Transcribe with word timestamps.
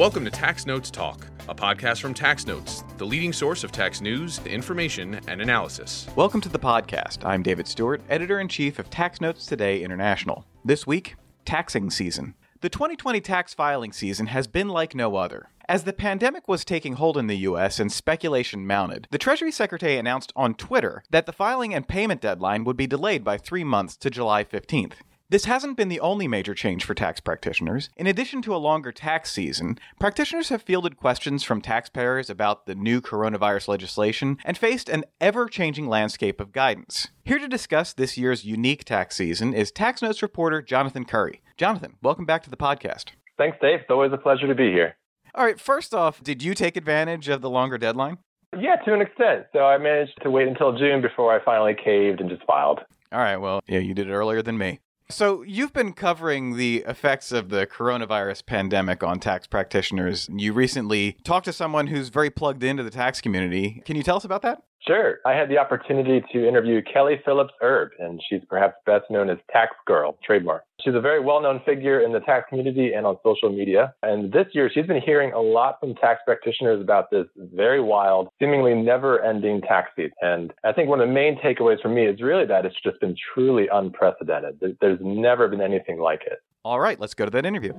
Welcome 0.00 0.24
to 0.24 0.30
Tax 0.30 0.64
Notes 0.64 0.90
Talk, 0.90 1.26
a 1.46 1.54
podcast 1.54 2.00
from 2.00 2.14
Tax 2.14 2.46
Notes, 2.46 2.84
the 2.96 3.04
leading 3.04 3.34
source 3.34 3.64
of 3.64 3.70
tax 3.70 4.00
news, 4.00 4.40
information, 4.46 5.20
and 5.28 5.42
analysis. 5.42 6.06
Welcome 6.16 6.40
to 6.40 6.48
the 6.48 6.58
podcast. 6.58 7.22
I'm 7.22 7.42
David 7.42 7.68
Stewart, 7.68 8.00
editor 8.08 8.40
in 8.40 8.48
chief 8.48 8.78
of 8.78 8.88
Tax 8.88 9.20
Notes 9.20 9.44
Today 9.44 9.82
International. 9.82 10.46
This 10.64 10.86
week, 10.86 11.16
taxing 11.44 11.90
season. 11.90 12.34
The 12.62 12.70
2020 12.70 13.20
tax 13.20 13.52
filing 13.52 13.92
season 13.92 14.28
has 14.28 14.46
been 14.46 14.70
like 14.70 14.94
no 14.94 15.16
other. 15.16 15.50
As 15.68 15.84
the 15.84 15.92
pandemic 15.92 16.48
was 16.48 16.64
taking 16.64 16.94
hold 16.94 17.18
in 17.18 17.26
the 17.26 17.36
US 17.36 17.78
and 17.78 17.92
speculation 17.92 18.66
mounted, 18.66 19.06
the 19.10 19.18
Treasury 19.18 19.52
Secretary 19.52 19.98
announced 19.98 20.32
on 20.34 20.54
Twitter 20.54 21.04
that 21.10 21.26
the 21.26 21.32
filing 21.32 21.74
and 21.74 21.86
payment 21.86 22.22
deadline 22.22 22.64
would 22.64 22.78
be 22.78 22.86
delayed 22.86 23.22
by 23.22 23.36
three 23.36 23.64
months 23.64 23.98
to 23.98 24.08
July 24.08 24.44
15th. 24.44 24.94
This 25.30 25.44
hasn't 25.44 25.76
been 25.76 25.88
the 25.88 26.00
only 26.00 26.26
major 26.26 26.54
change 26.54 26.84
for 26.84 26.92
tax 26.92 27.20
practitioners. 27.20 27.88
In 27.96 28.08
addition 28.08 28.42
to 28.42 28.52
a 28.52 28.58
longer 28.58 28.90
tax 28.90 29.30
season, 29.30 29.78
practitioners 30.00 30.48
have 30.48 30.60
fielded 30.60 30.96
questions 30.96 31.44
from 31.44 31.60
taxpayers 31.60 32.28
about 32.28 32.66
the 32.66 32.74
new 32.74 33.00
coronavirus 33.00 33.68
legislation 33.68 34.38
and 34.44 34.58
faced 34.58 34.88
an 34.88 35.04
ever 35.20 35.46
changing 35.46 35.86
landscape 35.86 36.40
of 36.40 36.50
guidance. 36.50 37.10
Here 37.24 37.38
to 37.38 37.46
discuss 37.46 37.92
this 37.92 38.18
year's 38.18 38.44
unique 38.44 38.84
tax 38.84 39.14
season 39.14 39.54
is 39.54 39.70
Tax 39.70 40.02
Notes 40.02 40.20
reporter 40.20 40.60
Jonathan 40.60 41.04
Curry. 41.04 41.42
Jonathan, 41.56 41.94
welcome 42.02 42.26
back 42.26 42.42
to 42.42 42.50
the 42.50 42.56
podcast. 42.56 43.10
Thanks, 43.38 43.56
Dave. 43.62 43.82
It's 43.82 43.90
always 43.90 44.12
a 44.12 44.18
pleasure 44.18 44.48
to 44.48 44.54
be 44.56 44.72
here. 44.72 44.96
All 45.36 45.44
right, 45.44 45.60
first 45.60 45.94
off, 45.94 46.24
did 46.24 46.42
you 46.42 46.54
take 46.54 46.76
advantage 46.76 47.28
of 47.28 47.40
the 47.40 47.50
longer 47.50 47.78
deadline? 47.78 48.18
Yeah, 48.58 48.74
to 48.84 48.94
an 48.94 49.00
extent. 49.00 49.46
So 49.52 49.60
I 49.60 49.78
managed 49.78 50.20
to 50.24 50.30
wait 50.32 50.48
until 50.48 50.76
June 50.76 51.00
before 51.00 51.32
I 51.32 51.44
finally 51.44 51.76
caved 51.76 52.20
and 52.20 52.28
just 52.28 52.42
filed. 52.48 52.80
All 53.12 53.20
right, 53.20 53.36
well, 53.36 53.60
yeah, 53.68 53.78
you 53.78 53.94
did 53.94 54.08
it 54.08 54.12
earlier 54.12 54.42
than 54.42 54.58
me. 54.58 54.80
So, 55.10 55.42
you've 55.42 55.72
been 55.72 55.92
covering 55.92 56.56
the 56.56 56.84
effects 56.86 57.32
of 57.32 57.48
the 57.48 57.66
coronavirus 57.66 58.46
pandemic 58.46 59.02
on 59.02 59.18
tax 59.18 59.46
practitioners. 59.46 60.28
You 60.32 60.52
recently 60.52 61.16
talked 61.24 61.46
to 61.46 61.52
someone 61.52 61.88
who's 61.88 62.10
very 62.10 62.30
plugged 62.30 62.62
into 62.62 62.84
the 62.84 62.90
tax 62.90 63.20
community. 63.20 63.82
Can 63.84 63.96
you 63.96 64.04
tell 64.04 64.16
us 64.16 64.24
about 64.24 64.42
that? 64.42 64.62
Sure. 64.86 65.18
I 65.26 65.32
had 65.32 65.50
the 65.50 65.58
opportunity 65.58 66.24
to 66.32 66.48
interview 66.48 66.80
Kelly 66.82 67.20
Phillips 67.24 67.52
Erb, 67.62 67.90
and 67.98 68.20
she's 68.28 68.40
perhaps 68.48 68.76
best 68.86 69.04
known 69.10 69.28
as 69.28 69.36
Tax 69.52 69.72
Girl, 69.86 70.16
trademark. 70.24 70.64
She's 70.82 70.94
a 70.94 71.00
very 71.00 71.20
well 71.20 71.42
known 71.42 71.60
figure 71.66 72.00
in 72.00 72.12
the 72.12 72.20
tax 72.20 72.46
community 72.48 72.94
and 72.94 73.06
on 73.06 73.18
social 73.22 73.50
media. 73.50 73.92
And 74.02 74.32
this 74.32 74.46
year, 74.52 74.70
she's 74.72 74.86
been 74.86 75.02
hearing 75.02 75.32
a 75.32 75.40
lot 75.40 75.78
from 75.80 75.94
tax 75.96 76.20
practitioners 76.24 76.80
about 76.80 77.10
this 77.10 77.26
very 77.36 77.82
wild, 77.82 78.28
seemingly 78.40 78.74
never 78.74 79.22
ending 79.22 79.60
tax 79.60 79.90
season. 79.96 80.12
And 80.22 80.52
I 80.64 80.72
think 80.72 80.88
one 80.88 81.00
of 81.00 81.08
the 81.08 81.14
main 81.14 81.38
takeaways 81.38 81.82
for 81.82 81.90
me 81.90 82.06
is 82.06 82.22
really 82.22 82.46
that 82.46 82.64
it's 82.64 82.80
just 82.82 82.98
been 83.00 83.14
truly 83.34 83.68
unprecedented. 83.70 84.60
There's 84.80 84.98
never 85.02 85.48
been 85.48 85.60
anything 85.60 85.98
like 86.00 86.22
it. 86.24 86.38
All 86.64 86.80
right, 86.80 86.98
let's 86.98 87.14
go 87.14 87.26
to 87.26 87.30
that 87.30 87.44
interview. 87.44 87.74